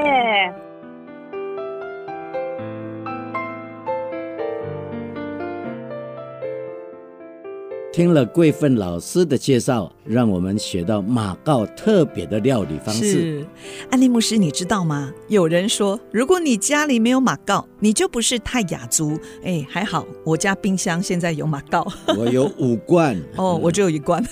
[0.05, 0.68] 谢
[7.91, 13.11] 听了桂芬老师的介绍，让我们学到马告特别的料理方式。
[13.11, 13.47] 是，
[13.91, 15.13] 安利牧师，你知道吗？
[15.29, 19.19] 有人说，如果你家里没有马告，你就不是泰雅族。
[19.43, 21.87] 哎，还好，我家冰箱现在有马告。
[22.17, 23.21] 我有五罐。
[23.37, 24.23] 哦，我只有一罐。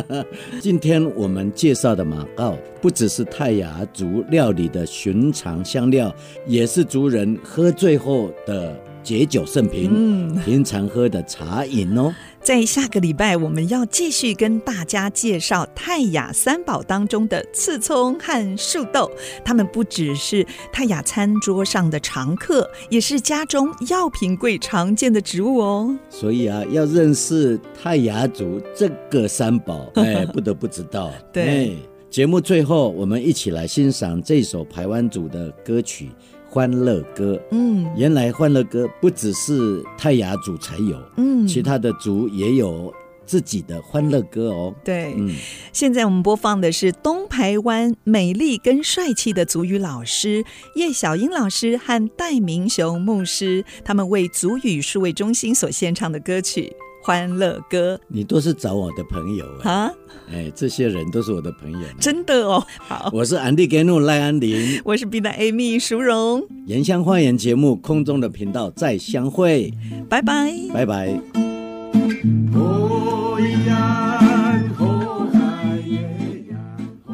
[0.60, 6.12] 今天我们介绍的马告，不只是泰雅族料理的寻常香料，
[6.46, 8.74] 也是族人喝醉后的
[9.04, 9.90] 解酒圣品。
[9.92, 12.12] 嗯，平常喝的茶饮哦。
[12.40, 19.10] 在下个礼拜，我们要继续跟大家介绍泰雅三宝当中的刺葱和树豆。
[19.42, 25.98] 它们不只是泰雅餐桌上的常客，也是家中药品柜常见的植物哦。
[26.10, 31.10] 所以啊，要认识泰雅族这个三宝， 哎，不得不知道。
[31.32, 31.70] 对，哎，
[32.10, 36.10] 节目最后，我们一起来欣赏这首台湾族的歌曲。
[36.54, 42.94] 欢乐歌，嗯，原来欢乐歌不只是泰雅族才有，嗯，其他的族也有
[43.26, 44.72] 自己的欢乐歌哦。
[44.84, 45.34] 对，嗯，
[45.72, 50.44] 现在我们播放的是东台湾美丽跟帅气的族语老师
[50.76, 56.72] 叶小英老师和戴明雄牧师，他们为族语数位中心所献唱的歌曲。
[57.04, 59.92] 欢乐歌，你都是找我的朋友啊？
[60.32, 62.66] 哎，这些人都是我的朋友，真的哦。
[62.78, 66.42] 好，我是安迪格努赖安林，我是 B 站 Amy 淑荣。
[66.66, 69.70] 原乡花园节目空中的频道再相会，
[70.08, 71.20] 拜拜，拜拜。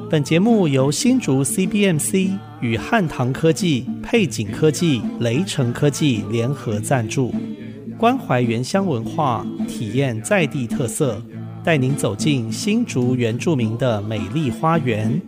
[0.09, 7.35] 本节目由新竹 CBMC 与汉唐科技、配景科技、雷城科技联合赞助。
[8.01, 11.23] 关怀原乡文化，体验在地特色。
[11.63, 15.21] 带您走进新竹原住民的美丽花园。